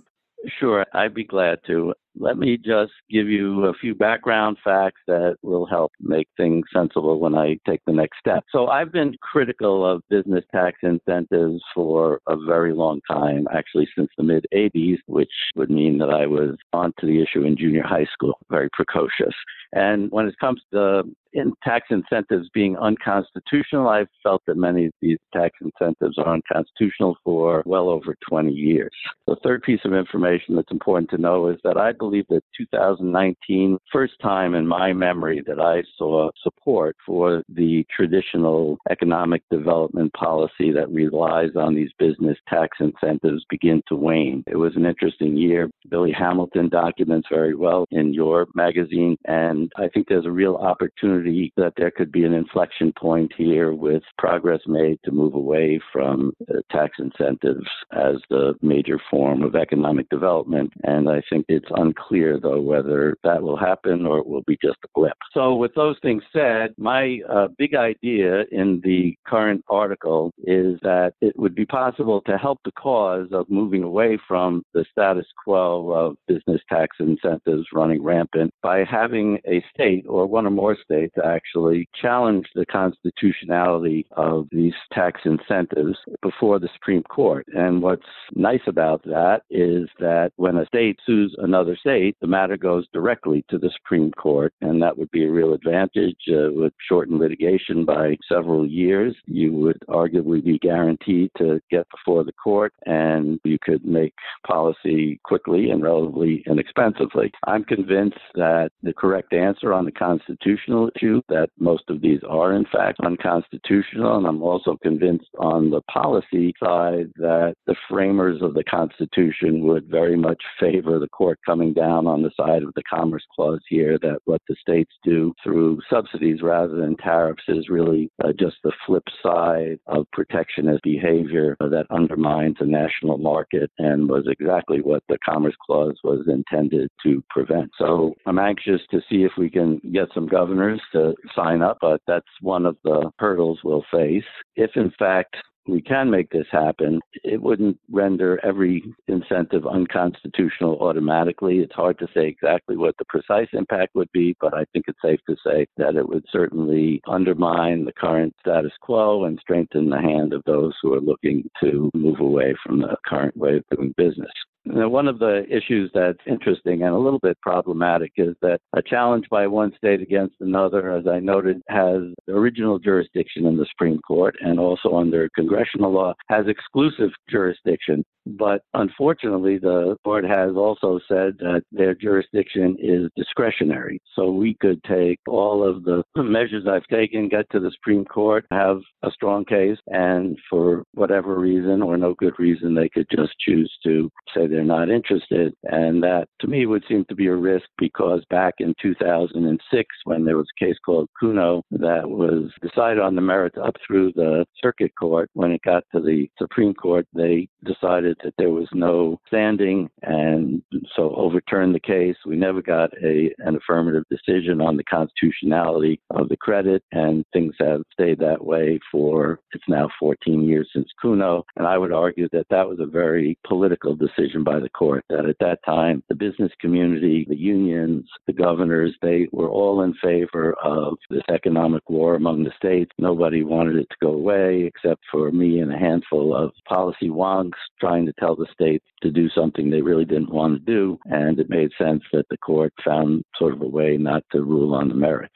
Sure, 0.59 0.87
I'd 0.95 1.15
be 1.15 1.25
glad 1.25 1.59
to. 1.67 1.95
Let 2.19 2.39
me 2.39 2.57
just 2.57 2.93
give 3.11 3.29
you 3.29 3.67
a 3.67 3.75
few 3.75 3.95
background 3.95 4.59
facts 4.63 5.01
that 5.07 5.37
will 5.43 5.67
help 5.67 5.93
make 6.01 6.29
things 6.37 6.65
sensible 6.73 7.19
when 7.19 7.35
I 7.35 7.59
take 7.67 7.81
the 7.87 7.93
next 7.93 8.19
step. 8.19 8.45
So, 8.53 8.69
I've 8.69 8.93
been 8.93 9.15
critical 9.23 9.85
of 9.91 10.03
business 10.11 10.45
tax 10.53 10.79
incentives 10.83 11.63
for 11.75 12.21
a 12.29 12.37
very 12.37 12.75
long 12.75 13.01
time, 13.11 13.47
actually 13.55 13.89
since 13.97 14.11
the 14.17 14.25
mid 14.25 14.47
80s, 14.55 14.99
which 15.07 15.33
would 15.57 15.71
mean 15.71 15.99
that 15.99 16.11
I 16.11 16.27
was 16.27 16.57
onto 16.73 17.07
the 17.07 17.23
issue 17.23 17.45
in 17.45 17.57
junior 17.57 17.83
high 17.83 18.07
school, 18.13 18.39
very 18.51 18.69
precocious. 18.73 19.35
And 19.73 20.11
when 20.11 20.27
it 20.27 20.35
comes 20.39 20.61
to 20.73 21.05
in 21.33 21.53
tax 21.65 21.87
incentives 21.91 22.49
being 22.53 22.77
unconstitutional, 22.77 23.89
I've 23.89 24.09
felt 24.23 24.43
that 24.47 24.57
many 24.57 24.87
of 24.87 24.93
these 25.01 25.19
tax 25.33 25.57
incentives 25.61 26.19
are 26.19 26.35
unconstitutional 26.35 27.17
for 27.25 27.63
well 27.65 27.89
over 27.89 28.15
20 28.29 28.53
years. 28.53 28.93
The 29.27 29.37
third 29.43 29.63
piece 29.63 29.81
of 29.85 29.95
information 29.95 30.57
that's 30.57 30.71
important 30.71 31.11
to 31.11 31.19
know 31.19 31.49
is 31.49 31.59
that 31.65 31.77
I 31.77 31.93
believe 32.03 32.27
that 32.31 32.43
2019, 32.57 33.79
first 33.93 34.15
time 34.21 34.57
in 34.57 34.67
my 34.67 34.93
memory 34.93 35.41
that 35.47 35.61
I 35.61 35.85
saw 35.97 36.31
support 36.43 36.97
for 37.07 37.45
the 37.49 37.87
traditional 37.95 38.77
economic 38.91 39.43
development 39.53 40.13
policy 40.15 40.73
that 40.73 40.91
relies 40.91 41.51
on 41.55 41.77
these 41.77 41.91
business 42.01 42.37
tax 42.49 42.79
incentives 42.81 43.45
begin 43.49 43.83
to 43.89 43.95
wane. 43.95 44.43
It 44.49 44.57
was 44.57 44.75
an 44.75 44.85
interesting 44.85 45.37
year. 45.37 45.71
Billy 45.89 46.11
Hamilton 46.11 46.69
documents 46.69 47.29
very 47.31 47.55
well 47.55 47.87
in 47.93 48.13
your 48.13 48.49
magazine, 48.57 49.17
and 49.27 49.71
I 49.77 49.87
think 49.89 50.09
there's 50.09 50.27
a 50.27 50.31
real 50.31 50.57
opportunity 50.57 51.53
that 51.57 51.75
there 51.77 51.93
could 51.93 52.11
be 52.11 52.25
an 52.25 52.35
inflection 52.35 52.93
point 52.99 53.33
here 53.37 53.75
with 53.75 54.03
progress 54.19 54.61
made 54.67 54.99
to 55.05 55.13
move 55.13 55.35
away 55.35 55.81
from 55.93 56.33
uh, 56.51 56.55
tax 56.73 56.97
incentives 56.99 57.69
as 57.93 58.17
the 58.29 58.55
major 58.61 58.99
form 59.09 59.43
of 59.43 59.55
economic 59.55 60.09
development. 60.09 60.73
And 60.83 61.09
I 61.09 61.23
think 61.31 61.45
it's 61.49 61.71
unclear, 61.93 62.39
though, 62.41 62.61
whether 62.61 63.17
that 63.25 63.43
will 63.43 63.57
happen 63.57 64.07
or 64.07 64.19
it 64.19 64.27
will 64.27 64.43
be 64.43 64.59
just 64.63 64.79
a 64.85 64.89
blip. 64.95 65.13
So, 65.33 65.55
with 65.55 65.75
those 65.75 65.97
things 66.03 66.23
said, 66.33 66.75
my 66.77 67.21
uh, 67.29 67.49
big 67.59 67.75
idea 67.75 68.45
in 68.51 68.81
the 68.85 69.17
current 69.27 69.65
article 69.69 70.33
is 70.45 70.79
that 70.83 71.13
it 71.21 71.39
would 71.39 71.55
be 71.55 71.67
possible 71.67 72.21
to 72.23 72.37
help 72.37 72.61
the 72.65 72.73
cause 72.73 73.29
of 73.33 73.49
moving 73.51 73.83
away 73.83 74.19
from 74.27 74.63
the 74.75 74.85
status 74.91 75.27
quo 75.45 75.91
of 75.91 76.17
business 76.27 76.61
tax 76.69 76.97
incentives 76.99 77.67
running 77.73 78.03
rampant 78.03 78.53
by 78.63 78.85
having 78.85 79.39
a 79.47 79.65
state 79.75 80.05
or 80.09 80.27
one 80.27 80.47
or 80.47 80.51
more 80.51 80.77
states 80.83 81.15
actually 81.25 81.89
challenge 82.01 82.47
the 82.55 82.67
constitutionality 82.67 84.07
of 84.13 84.47
these 84.51 84.75
tax 84.93 85.21
incentives 85.25 85.97
before 86.23 86.59
the 86.59 86.69
Supreme 86.75 87.03
Court. 87.05 87.47
And 87.55 87.83
what's 87.83 88.03
nice 88.35 88.61
about 88.67 89.03
that 89.05 89.43
is 89.51 89.89
that 89.99 90.33
when 90.37 90.57
a 90.57 90.67
state 90.67 90.99
sues 91.07 91.35
another 91.39 91.77
state, 91.83 92.17
the 92.21 92.27
matter 92.27 92.57
goes 92.57 92.87
directly 92.93 93.45
to 93.51 93.59
the 93.59 93.71
Supreme 93.77 94.11
Court, 94.13 94.55
and 94.61 94.81
that 94.83 94.97
would 94.97 95.11
be 95.11 95.25
a 95.25 95.31
real 95.31 95.53
advantage. 95.53 96.17
Uh, 96.29 96.51
would 96.53 96.73
shorten 96.89 97.19
litigation 97.19 97.85
by 97.85 98.17
several 98.31 98.67
years. 98.67 99.15
You 99.27 99.53
would 99.55 99.79
arguably 99.89 100.43
be 100.45 100.59
guaranteed 100.59 101.31
to 101.39 101.61
get 101.71 101.87
before 101.91 102.25
the 102.25 102.33
court, 102.33 102.73
and 102.87 103.41
you 103.45 103.59
could 103.63 103.85
make 103.85 104.15
policy 104.47 105.21
quickly 105.25 105.71
and 105.71 105.83
relatively 105.83 106.43
inexpensively. 106.47 107.33
I'm 107.47 107.65
convinced 107.65 108.19
that 108.35 108.71
the 108.83 108.93
correct 108.93 109.33
answer 109.33 109.73
on 109.73 109.85
the 109.85 109.93
constitutional 109.93 110.91
issue 110.97 111.21
that 111.29 111.49
most 111.59 111.85
of 111.89 112.01
these 112.01 112.21
are 112.29 112.55
in 112.55 112.67
fact 112.73 113.01
unconstitutional, 113.05 114.17
and 114.17 114.27
I'm 114.27 114.43
also 114.43 114.77
convinced 114.83 115.29
on 115.39 115.71
the 115.71 115.83
policy 115.83 116.55
side 116.63 117.11
that 117.17 117.55
the 117.67 117.77
framers 117.89 118.41
of 118.43 118.55
the 118.55 118.65
Constitution 118.65 119.67
would 119.67 119.87
very 119.87 120.17
much 120.17 120.43
favor 120.61 120.99
the 120.99 121.09
court 121.09 121.39
coming 121.45 121.72
down 121.73 122.07
on 122.07 122.23
the 122.23 122.31
side 122.37 122.63
of 122.63 122.73
the 122.75 122.83
Commerce 122.83 123.25
Clause 123.35 123.61
here, 123.69 123.99
that 124.03 124.19
what 124.25 124.43
the 124.49 124.57
states 124.61 124.93
do 125.05 125.33
through 125.43 125.81
subsidies 125.91 126.43
rather 126.43 126.77
than 126.77 126.97
tariffs 126.97 127.43
is 127.49 127.69
really 127.69 128.11
uh, 128.25 128.33
just 128.39 128.57
the 128.63 128.73
flip 128.87 129.05
side 129.23 129.79
of 129.87 130.07
protectionist 130.13 130.83
behavior 130.83 131.57
that 131.61 131.87
undermines 131.91 132.57
the 132.59 132.67
national 132.67 133.19
market 133.19 133.71
and 133.79 134.09
was 134.09 134.25
exactly 134.29 134.81
what 134.81 135.03
the 135.09 135.19
Commerce 135.25 135.55
Clause 135.65 135.99
was 136.05 136.27
intended 136.29 136.89
to 137.03 137.23
prevent. 137.31 137.71
So 137.79 138.15
I'm 138.27 138.39
anxious 138.39 138.81
to 138.91 139.01
see 139.09 139.23
if 139.25 139.33
we 139.37 139.51
can 139.51 139.81
get 139.93 140.09
some 140.15 140.27
governors 140.27 140.81
to 140.93 141.15
sign 141.35 141.63
up, 141.63 141.79
but 141.81 142.01
that's 142.07 142.27
one 142.41 142.67
of 142.67 142.77
the 142.85 143.11
hurdles 143.19 143.61
we'll 143.65 143.85
face. 143.91 144.25
If 144.57 144.71
in 144.77 144.93
fact 144.99 145.37
we 145.67 145.81
can 145.81 146.11
make 146.11 146.31
this 146.31 146.47
happen, 146.51 147.01
it 147.23 147.41
wouldn't 147.41 147.79
render 147.91 148.41
every 148.45 148.83
incentive 149.09 149.67
unconstitutional 149.67 150.79
automatically. 150.81 151.59
It's 151.59 151.75
hard 151.75 151.99
to 152.01 152.09
say 152.15 152.27
exactly 152.27 152.77
what 152.77 152.97
the 152.99 153.05
precise 153.05 153.49
impact 153.53 153.95
would 153.95 154.11
be, 154.13 154.37
but 154.41 154.55
I 154.55 154.65
think 154.73 154.87
it's 154.89 154.99
safe 155.03 155.21
to 155.29 155.37
say 155.47 155.67
that 155.77 155.97
it 155.97 156.09
would 156.09 156.25
certainly 156.31 157.01
undermine 157.07 157.85
the 157.85 157.93
current 157.93 158.35
status 158.41 158.73
quo 158.81 159.25
and 159.25 159.39
strengthen 159.41 159.89
the 159.89 160.01
hand 160.01 160.33
of 160.33 160.43
those 160.45 160.75
who 160.83 160.95
are 160.95 161.01
looking 161.01 161.49
to 161.63 161.91
move 161.95 162.21
away 162.21 162.55
from 162.65 162.81
the 162.81 162.97
current 163.07 163.37
way 163.37 163.57
of 163.57 163.65
doing 163.77 163.95
business. 163.97 164.33
Now, 164.65 164.89
one 164.89 165.09
of 165.09 165.19
the 165.19 165.45
issues 165.51 165.91
that's 165.93 166.19
interesting 166.27 166.83
and 166.83 166.95
a 166.95 166.99
little 166.99 167.19
bit 167.19 167.41
problematic 167.41 168.13
is 168.17 168.37
that 168.43 168.61
a 168.75 168.83
challenge 168.83 169.27
by 169.29 169.47
one 169.47 169.73
state 169.77 170.01
against 170.01 170.37
another, 170.41 170.93
as 170.93 171.07
I 171.07 171.19
noted, 171.19 171.63
has 171.69 172.03
original 172.29 172.79
jurisdiction 172.79 173.47
in 173.47 173.57
the 173.57 173.67
Supreme 173.71 173.99
Court 173.99 174.37
and 174.41 174.61
also 174.61 174.97
under 174.97 175.29
congressional 175.35 175.93
law 175.93 176.15
has 176.29 176.47
exclusive 176.47 177.11
jurisdiction. 177.29 178.05
But 178.25 178.63
unfortunately, 178.75 179.59
the 179.59 179.97
court 180.05 180.25
has 180.25 180.53
also 180.55 181.01
said 181.09 181.39
that 181.41 181.63
their 181.73 181.95
jurisdiction 181.95 182.77
is 182.79 183.11
discretionary. 183.17 184.01
So 184.15 184.31
we 184.31 184.55
could 184.61 184.83
take 184.85 185.19
all 185.27 185.67
of 185.69 185.83
the 185.83 186.05
measures 186.17 186.67
I've 186.71 186.87
taken, 186.87 187.29
get 187.29 187.47
to 187.51 187.59
the 187.59 187.73
Supreme 187.73 188.05
Court, 188.05 188.47
have 188.53 188.79
a 189.03 189.11
strong 189.11 189.45
case, 189.45 189.79
and 189.89 190.39
for 190.49 190.85
whatever 190.95 191.39
reason 191.39 191.83
or 191.83 191.97
no 191.97 192.15
good 192.15 192.39
reason, 192.39 192.75
they 192.75 192.89
could 192.89 193.07
just 193.11 193.33
choose 193.41 193.73
to 193.83 194.09
say 194.35 194.47
they're 194.53 194.65
not 194.65 194.91
interested. 194.91 195.55
And 195.65 196.03
that 196.03 196.27
to 196.41 196.47
me 196.47 196.67
would 196.67 196.85
seem 196.89 197.05
to 197.09 197.15
be 197.15 197.27
a 197.27 197.35
risk 197.35 197.65
because 197.79 198.23
back 198.31 198.55
in 198.59 198.75
2006, 198.81 199.87
when 200.05 200.25
there 200.25 200.37
was 200.37 200.47
a 200.57 200.65
case 200.65 200.77
called 200.85 201.09
Cuno 201.19 201.63
that 201.71 202.09
was 202.09 202.51
decided 202.61 203.01
on 203.01 203.15
the 203.15 203.21
merits 203.21 203.57
up 203.63 203.77
through 203.87 204.13
the 204.15 204.45
circuit 204.63 204.93
court, 204.99 205.31
when 205.35 205.53
it 205.53 205.63
got 205.63 205.85
to 205.93 206.01
the 206.01 206.29
Supreme 206.39 206.75
Court, 206.75 207.07
they 207.15 207.49
decided 207.65 208.17
that 208.23 208.35
there 208.39 208.51
was 208.51 208.69
no 208.73 209.19
standing 209.27 209.89
and 210.03 210.63
so 210.95 211.15
overturned 211.17 211.75
the 211.75 211.81
case. 211.81 212.17
We 212.27 212.37
never 212.37 212.63
got 212.63 212.91
a 213.03 213.33
an 213.39 213.57
affirmative 213.57 214.05
decision 214.11 214.61
on 214.61 214.77
the 214.77 214.85
constitutionality 214.85 216.01
of 216.11 216.29
the 216.29 216.37
credit, 216.37 216.83
and 216.93 217.25
things 217.33 217.55
have 217.59 217.83
stayed 217.93 218.19
that 218.19 218.45
way 218.45 218.79
for 218.91 219.41
it's 219.53 219.65
now 219.69 219.89
14 219.99 220.43
years 220.43 220.69
since 220.75 220.89
Cuno. 221.01 221.45
And 221.57 221.67
I 221.67 221.79
would 221.79 221.93
argue 221.93 222.29
that 222.33 222.47
that 222.51 222.69
was 222.69 222.79
a 222.81 222.87
very 222.87 223.39
political 223.47 223.95
decision 223.95 224.42
by 224.45 224.61
the 224.61 224.69
court. 224.71 225.05
That 225.09 225.27
at 225.27 225.39
that 225.41 225.61
time, 225.65 226.03
the 226.09 226.15
business 226.15 226.53
community, 226.61 227.27
the 227.29 227.37
unions, 227.37 228.09
the 228.27 228.33
governors, 228.33 228.95
they 229.03 229.29
were 229.33 229.51
all 229.51 229.83
in 229.83 229.95
favor 230.03 230.55
of 230.63 230.97
this 231.11 231.23
economic 231.31 231.89
war 231.89 232.15
among 232.15 232.45
the 232.45 232.53
states. 232.57 232.91
Nobody 232.99 233.43
wanted 233.43 233.77
it 233.77 233.89
to 233.91 233.97
go 234.01 234.13
away 234.13 234.65
except 234.65 235.03
for 235.11 235.31
me 235.31 235.61
and 235.61 235.73
a 235.73 235.79
handful 235.79 236.37
of 236.37 236.53
policy 236.69 237.09
wonks 237.09 237.53
trying 237.81 238.07
to 238.07 238.13
tell 238.19 238.37
the 238.37 238.47
states 238.53 238.85
to 239.03 239.11
do 239.11 239.29
something 239.31 239.71
they 239.71 239.83
really 239.83 240.05
didn't 240.05 240.33
want 240.33 240.55
to 240.55 240.65
do. 240.65 240.99
And 241.07 241.39
it 241.39 241.51
made 241.51 241.71
sense 241.79 242.03
that 242.13 242.27
the 242.31 242.39
court 242.39 242.73
found 242.85 243.25
sort 243.39 243.55
of 243.55 243.63
a 243.63 243.67
way 243.67 243.97
not 243.97 244.23
to 244.33 244.43
rule 244.43 244.75
on 244.75 244.89
the 244.89 244.95
merits. 244.95 245.35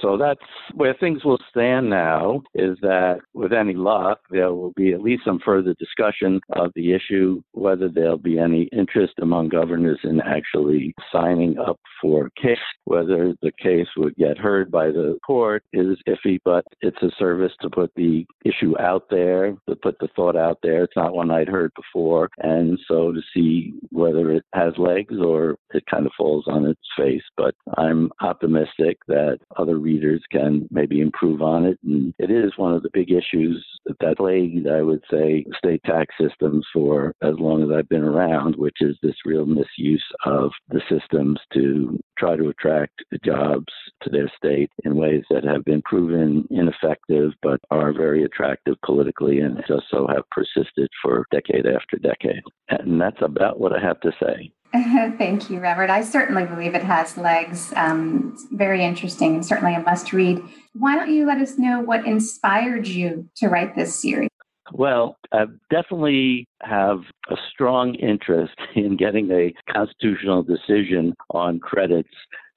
So 0.00 0.16
that's 0.16 0.40
where 0.74 0.94
things 0.94 1.24
will 1.24 1.38
stand 1.50 1.90
now 1.90 2.42
is 2.54 2.78
that 2.82 3.18
with 3.34 3.52
any 3.52 3.74
luck, 3.74 4.20
there 4.30 4.52
will 4.52 4.72
be 4.72 4.92
at 4.92 5.02
least 5.02 5.24
some 5.24 5.40
further 5.44 5.74
discussion 5.78 6.40
of 6.50 6.72
the 6.74 6.92
issue, 6.92 7.42
whether 7.52 7.88
there'll 7.88 8.16
be 8.16 8.38
any 8.38 8.68
interest 8.72 9.14
among 9.20 9.48
governors 9.48 9.98
in 10.04 10.20
actually 10.20 10.94
signing 11.12 11.58
up 11.58 11.80
for 12.00 12.30
case. 12.40 12.58
Whether 12.84 13.34
the 13.42 13.52
case 13.62 13.86
would 13.96 14.16
get 14.16 14.38
heard 14.38 14.70
by 14.70 14.86
the 14.86 15.18
court 15.24 15.62
is 15.72 15.96
iffy, 16.08 16.38
but 16.44 16.64
it's 16.80 17.02
a 17.02 17.10
service 17.18 17.52
to 17.62 17.70
put 17.70 17.92
the 17.94 18.26
issue 18.44 18.78
out 18.80 19.04
there, 19.10 19.56
to 19.68 19.76
put 19.76 19.98
the 19.98 20.08
thought 20.14 20.36
out 20.36 20.58
there. 20.62 20.84
It's 20.84 20.96
not 20.96 21.14
one 21.14 21.30
I'd 21.30 21.48
heard 21.48 21.72
before. 21.74 22.28
And 22.38 22.78
so 22.88 23.12
to 23.12 23.20
see 23.34 23.74
whether 23.90 24.30
it 24.32 24.44
has 24.54 24.72
legs 24.78 25.14
or 25.18 25.56
it 25.72 25.84
kind 25.90 26.06
of 26.06 26.12
falls 26.16 26.44
on 26.48 26.66
its 26.66 26.80
face. 26.96 27.22
But 27.36 27.54
I'm 27.76 28.10
optimistic 28.20 28.98
that 29.08 29.38
other 29.56 29.71
readers 29.76 30.22
can 30.30 30.68
maybe 30.70 31.00
improve 31.00 31.42
on 31.42 31.64
it. 31.64 31.78
And 31.84 32.14
it 32.18 32.30
is 32.30 32.52
one 32.56 32.74
of 32.74 32.82
the 32.82 32.90
big 32.92 33.10
issues 33.10 33.64
that 33.86 34.16
plagued, 34.16 34.68
I 34.68 34.82
would 34.82 35.02
say, 35.10 35.44
state 35.58 35.82
tax 35.84 36.14
systems 36.20 36.66
for 36.72 37.14
as 37.22 37.34
long 37.38 37.62
as 37.62 37.70
I've 37.70 37.88
been 37.88 38.04
around, 38.04 38.56
which 38.56 38.76
is 38.80 38.96
this 39.02 39.16
real 39.24 39.46
misuse 39.46 40.04
of 40.24 40.50
the 40.68 40.80
systems 40.88 41.38
to 41.54 41.98
try 42.18 42.36
to 42.36 42.48
attract 42.48 43.02
jobs 43.24 43.72
to 44.02 44.10
their 44.10 44.30
state 44.36 44.70
in 44.84 44.96
ways 44.96 45.24
that 45.30 45.44
have 45.44 45.64
been 45.64 45.82
proven 45.82 46.46
ineffective 46.50 47.32
but 47.42 47.60
are 47.70 47.92
very 47.92 48.24
attractive 48.24 48.76
politically 48.84 49.40
and 49.40 49.62
just 49.66 49.84
so 49.90 50.06
have 50.08 50.24
persisted 50.30 50.88
for 51.02 51.26
decade 51.30 51.66
after 51.66 51.96
decade. 51.98 52.42
And 52.68 53.00
that's 53.00 53.20
about 53.22 53.58
what 53.58 53.72
I 53.72 53.80
have 53.80 54.00
to 54.00 54.12
say. 54.20 54.52
Thank 55.18 55.50
you, 55.50 55.60
Robert. 55.60 55.90
I 55.90 56.02
certainly 56.02 56.46
believe 56.46 56.74
it 56.74 56.82
has 56.82 57.18
legs. 57.18 57.72
Um, 57.76 58.36
very 58.52 58.82
interesting 58.82 59.34
and 59.34 59.44
certainly 59.44 59.74
a 59.74 59.80
must 59.80 60.14
read. 60.14 60.42
Why 60.72 60.96
don't 60.96 61.10
you 61.10 61.26
let 61.26 61.38
us 61.38 61.58
know 61.58 61.80
what 61.80 62.06
inspired 62.06 62.86
you 62.86 63.28
to 63.36 63.48
write 63.48 63.76
this 63.76 63.94
series? 63.94 64.30
Well, 64.72 65.18
I 65.32 65.44
definitely 65.68 66.48
have 66.62 67.00
a 67.28 67.36
strong 67.50 67.96
interest 67.96 68.54
in 68.74 68.96
getting 68.96 69.30
a 69.30 69.52
constitutional 69.70 70.42
decision 70.42 71.14
on 71.30 71.60
credits 71.60 72.14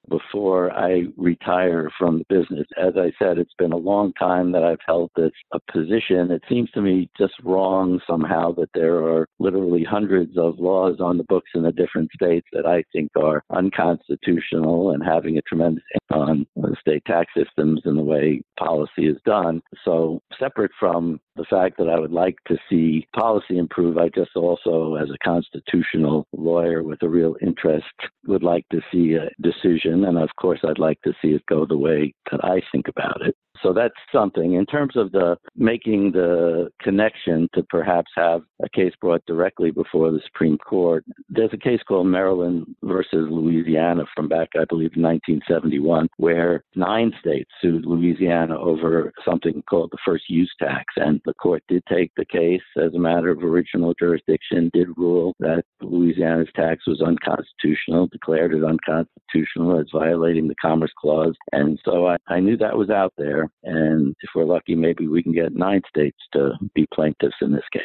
before 0.08 0.72
I 0.72 1.04
retire 1.16 1.90
from 1.98 2.18
the 2.18 2.24
business. 2.28 2.66
As 2.80 2.94
I 2.96 3.12
said, 3.18 3.38
it's 3.38 3.54
been 3.58 3.72
a 3.72 3.76
long 3.76 4.12
time 4.14 4.52
that 4.52 4.62
I've 4.62 4.78
held 4.86 5.10
this 5.16 5.32
position. 5.72 6.30
It 6.30 6.42
seems 6.48 6.70
to 6.72 6.82
me 6.82 7.10
just 7.18 7.34
wrong 7.42 8.00
somehow 8.06 8.52
that 8.52 8.70
there 8.74 8.96
are 8.96 9.28
literally 9.38 9.84
hundreds 9.84 10.36
of 10.36 10.58
laws 10.58 10.96
on 11.00 11.18
the 11.18 11.24
books 11.24 11.50
in 11.54 11.62
the 11.62 11.72
different 11.72 12.10
states 12.12 12.46
that 12.52 12.66
I 12.66 12.84
think 12.92 13.10
are 13.16 13.42
unconstitutional 13.50 14.92
and 14.92 15.02
having 15.04 15.38
a 15.38 15.42
tremendous 15.42 15.84
on 16.10 16.46
state 16.80 17.04
tax 17.04 17.32
systems 17.36 17.80
and 17.84 17.98
the 17.98 18.02
way 18.02 18.40
policy 18.58 19.06
is 19.06 19.16
done. 19.24 19.60
So 19.84 20.20
separate 20.38 20.70
from 20.78 21.20
the 21.36 21.44
fact 21.44 21.76
that 21.78 21.88
I 21.88 21.98
would 21.98 22.12
like 22.12 22.36
to 22.48 22.56
see 22.68 23.06
policy 23.14 23.58
improve, 23.58 23.98
I 23.98 24.08
just 24.08 24.36
also, 24.36 24.94
as 24.96 25.08
a 25.10 25.24
constitutional 25.24 26.26
lawyer 26.32 26.82
with 26.82 27.02
a 27.02 27.08
real 27.08 27.36
interest, 27.42 27.84
would 28.26 28.42
like 28.42 28.64
to 28.70 28.80
see 28.92 29.14
a 29.14 29.30
decision. 29.42 30.04
And 30.04 30.18
of 30.18 30.30
course, 30.40 30.60
I'd 30.64 30.78
like 30.78 31.00
to 31.02 31.12
see 31.22 31.28
it 31.28 31.44
go 31.46 31.66
the 31.66 31.76
way 31.76 32.14
that 32.30 32.44
I 32.44 32.60
think 32.72 32.88
about 32.88 33.26
it. 33.26 33.34
So 33.62 33.72
that's 33.72 33.94
something. 34.12 34.54
In 34.54 34.66
terms 34.66 34.96
of 34.96 35.12
the 35.12 35.36
making 35.56 36.12
the 36.12 36.70
connection 36.80 37.48
to 37.54 37.62
perhaps 37.64 38.10
have 38.16 38.42
a 38.62 38.68
case 38.68 38.92
brought 39.00 39.24
directly 39.26 39.70
before 39.70 40.10
the 40.10 40.20
Supreme 40.26 40.58
Court, 40.58 41.04
there's 41.28 41.52
a 41.52 41.58
case 41.58 41.80
called 41.86 42.06
Maryland 42.06 42.66
versus 42.82 43.28
Louisiana 43.30 44.04
from 44.14 44.28
back, 44.28 44.48
I 44.54 44.64
believe, 44.68 44.92
1971, 44.96 46.08
where 46.16 46.64
nine 46.74 47.12
states 47.20 47.50
sued 47.60 47.86
Louisiana 47.86 48.58
over 48.58 49.12
something 49.24 49.62
called 49.68 49.90
the 49.92 49.98
first 50.04 50.24
use 50.28 50.52
tax. 50.58 50.84
And 50.96 51.20
the 51.24 51.34
court 51.34 51.62
did 51.68 51.82
take 51.88 52.12
the 52.16 52.24
case 52.24 52.62
as 52.76 52.94
a 52.94 52.98
matter 52.98 53.30
of 53.30 53.42
original 53.42 53.94
jurisdiction, 53.98 54.70
did 54.72 54.88
rule 54.96 55.34
that 55.40 55.64
Louisiana's 55.80 56.48
tax 56.54 56.86
was 56.86 57.02
unconstitutional, 57.02 58.08
declared 58.08 58.54
it 58.54 58.64
unconstitutional 58.64 59.78
as 59.80 59.86
violating 59.92 60.48
the 60.48 60.54
Commerce 60.60 60.92
Clause. 60.98 61.34
And 61.52 61.78
so 61.84 62.06
I, 62.06 62.16
I 62.28 62.40
knew 62.40 62.56
that 62.56 62.76
was 62.76 62.90
out 62.90 63.12
there. 63.16 63.45
And 63.64 64.14
if 64.20 64.30
we're 64.34 64.44
lucky, 64.44 64.74
maybe 64.74 65.08
we 65.08 65.22
can 65.22 65.32
get 65.32 65.54
nine 65.54 65.82
states 65.88 66.18
to 66.32 66.52
be 66.74 66.86
plaintiffs 66.92 67.36
in 67.40 67.52
this 67.52 67.64
case. 67.72 67.82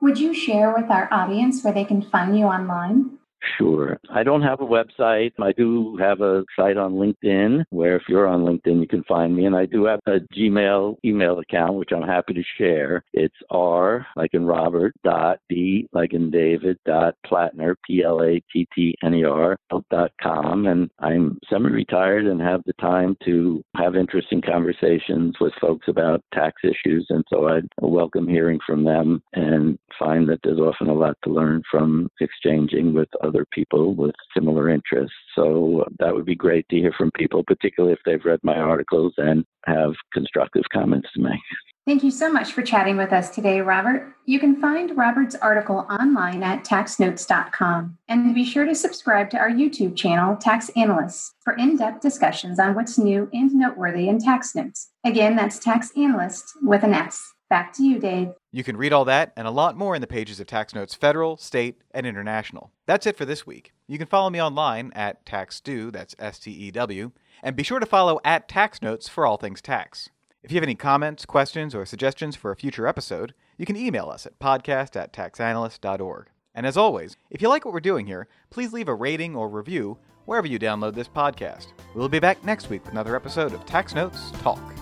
Would 0.00 0.18
you 0.18 0.34
share 0.34 0.74
with 0.74 0.90
our 0.90 1.08
audience 1.12 1.62
where 1.62 1.72
they 1.72 1.84
can 1.84 2.02
find 2.02 2.38
you 2.38 2.46
online? 2.46 3.18
Sure. 3.58 3.98
I 4.10 4.22
don't 4.22 4.42
have 4.42 4.60
a 4.60 4.66
website. 4.66 5.32
I 5.40 5.52
do 5.52 5.96
have 5.96 6.20
a 6.20 6.44
site 6.56 6.76
on 6.76 6.94
LinkedIn 6.94 7.64
where 7.70 7.96
if 7.96 8.02
you're 8.08 8.28
on 8.28 8.42
LinkedIn, 8.42 8.80
you 8.80 8.86
can 8.86 9.02
find 9.04 9.34
me. 9.34 9.46
And 9.46 9.56
I 9.56 9.66
do 9.66 9.84
have 9.84 10.00
a 10.06 10.20
Gmail 10.36 10.96
email 11.04 11.38
account, 11.38 11.74
which 11.74 11.90
I'm 11.92 12.06
happy 12.06 12.34
to 12.34 12.42
share. 12.56 13.04
It's 13.12 13.34
R, 13.50 14.06
like 14.16 14.34
in 14.34 14.44
Robert, 14.44 14.94
dot 15.02 15.38
D, 15.48 15.88
like 15.92 16.12
in 16.12 16.30
David, 16.30 16.78
dot 16.86 17.14
Plattner, 17.26 17.76
P 17.86 18.02
L 18.04 18.22
A 18.22 18.40
T 18.52 18.68
T 18.74 18.94
N 19.02 19.14
E 19.14 19.24
R, 19.24 19.56
dot 19.90 20.12
com. 20.22 20.66
And 20.66 20.88
I'm 21.00 21.38
semi 21.50 21.70
retired 21.70 22.26
and 22.26 22.40
have 22.40 22.62
the 22.64 22.74
time 22.74 23.16
to 23.24 23.62
have 23.76 23.96
interesting 23.96 24.40
conversations 24.40 25.34
with 25.40 25.52
folks 25.60 25.88
about 25.88 26.22
tax 26.32 26.62
issues. 26.62 27.06
And 27.10 27.24
so 27.28 27.48
I 27.48 27.60
welcome 27.80 28.28
hearing 28.28 28.60
from 28.64 28.84
them 28.84 29.22
and 29.32 29.78
find 29.98 30.28
that 30.28 30.40
there's 30.44 30.58
often 30.58 30.88
a 30.88 30.94
lot 30.94 31.16
to 31.24 31.30
learn 31.30 31.62
from 31.70 32.08
exchanging 32.20 32.94
with 32.94 33.08
other 33.22 33.31
other 33.32 33.46
people 33.50 33.94
with 33.94 34.14
similar 34.34 34.68
interests. 34.68 35.16
So 35.34 35.86
that 35.98 36.14
would 36.14 36.26
be 36.26 36.34
great 36.34 36.68
to 36.68 36.76
hear 36.76 36.92
from 36.96 37.10
people, 37.12 37.42
particularly 37.44 37.94
if 37.94 38.00
they've 38.04 38.24
read 38.24 38.40
my 38.42 38.56
articles 38.56 39.14
and 39.16 39.44
have 39.66 39.92
constructive 40.12 40.64
comments 40.72 41.08
to 41.14 41.20
make. 41.20 41.40
Thank 41.84 42.04
you 42.04 42.12
so 42.12 42.30
much 42.32 42.52
for 42.52 42.62
chatting 42.62 42.96
with 42.96 43.12
us 43.12 43.30
today, 43.30 43.60
Robert. 43.60 44.14
You 44.24 44.38
can 44.38 44.60
find 44.60 44.96
Robert's 44.96 45.34
article 45.34 45.84
online 45.90 46.44
at 46.44 46.64
taxnotes.com. 46.64 47.98
And 48.08 48.34
be 48.36 48.44
sure 48.44 48.64
to 48.64 48.74
subscribe 48.74 49.30
to 49.30 49.38
our 49.38 49.50
YouTube 49.50 49.96
channel, 49.96 50.36
Tax 50.36 50.68
Analysts, 50.76 51.34
for 51.42 51.54
in 51.54 51.76
depth 51.76 52.00
discussions 52.00 52.60
on 52.60 52.76
what's 52.76 52.98
new 52.98 53.28
and 53.32 53.52
noteworthy 53.52 54.08
in 54.08 54.20
tax 54.20 54.54
notes. 54.54 54.90
Again, 55.04 55.34
that's 55.34 55.58
Tax 55.58 55.90
Analyst 55.96 56.52
with 56.62 56.84
an 56.84 56.94
S. 56.94 57.32
Back 57.52 57.74
to 57.74 57.82
you, 57.82 57.98
Dave. 57.98 58.32
You 58.50 58.64
can 58.64 58.78
read 58.78 58.94
all 58.94 59.04
that 59.04 59.34
and 59.36 59.46
a 59.46 59.50
lot 59.50 59.76
more 59.76 59.94
in 59.94 60.00
the 60.00 60.06
pages 60.06 60.40
of 60.40 60.46
Tax 60.46 60.74
Notes 60.74 60.94
Federal, 60.94 61.36
State, 61.36 61.82
and 61.90 62.06
International. 62.06 62.70
That's 62.86 63.06
it 63.06 63.14
for 63.14 63.26
this 63.26 63.46
week. 63.46 63.74
You 63.86 63.98
can 63.98 64.06
follow 64.06 64.30
me 64.30 64.40
online 64.40 64.90
at 64.94 65.26
TaxStew, 65.26 65.92
that's 65.92 66.16
S 66.18 66.38
T 66.38 66.50
E 66.50 66.70
W, 66.70 67.12
and 67.42 67.54
be 67.54 67.62
sure 67.62 67.78
to 67.78 67.84
follow 67.84 68.20
at 68.24 68.48
Tax 68.48 68.80
Notes 68.80 69.06
for 69.06 69.26
all 69.26 69.36
things 69.36 69.60
tax. 69.60 70.08
If 70.42 70.50
you 70.50 70.56
have 70.56 70.62
any 70.62 70.74
comments, 70.74 71.26
questions, 71.26 71.74
or 71.74 71.84
suggestions 71.84 72.36
for 72.36 72.50
a 72.52 72.56
future 72.56 72.86
episode, 72.86 73.34
you 73.58 73.66
can 73.66 73.76
email 73.76 74.08
us 74.08 74.24
at 74.24 74.38
podcast 74.38 74.96
at 74.96 75.12
taxanalyst.org. 75.12 76.30
And 76.54 76.66
as 76.66 76.78
always, 76.78 77.18
if 77.28 77.42
you 77.42 77.50
like 77.50 77.66
what 77.66 77.74
we're 77.74 77.80
doing 77.80 78.06
here, 78.06 78.28
please 78.48 78.72
leave 78.72 78.88
a 78.88 78.94
rating 78.94 79.36
or 79.36 79.50
review 79.50 79.98
wherever 80.24 80.46
you 80.46 80.58
download 80.58 80.94
this 80.94 81.06
podcast. 81.06 81.66
We'll 81.94 82.08
be 82.08 82.18
back 82.18 82.42
next 82.44 82.70
week 82.70 82.84
with 82.84 82.92
another 82.92 83.14
episode 83.14 83.52
of 83.52 83.66
Tax 83.66 83.94
Notes 83.94 84.30
Talk. 84.40 84.81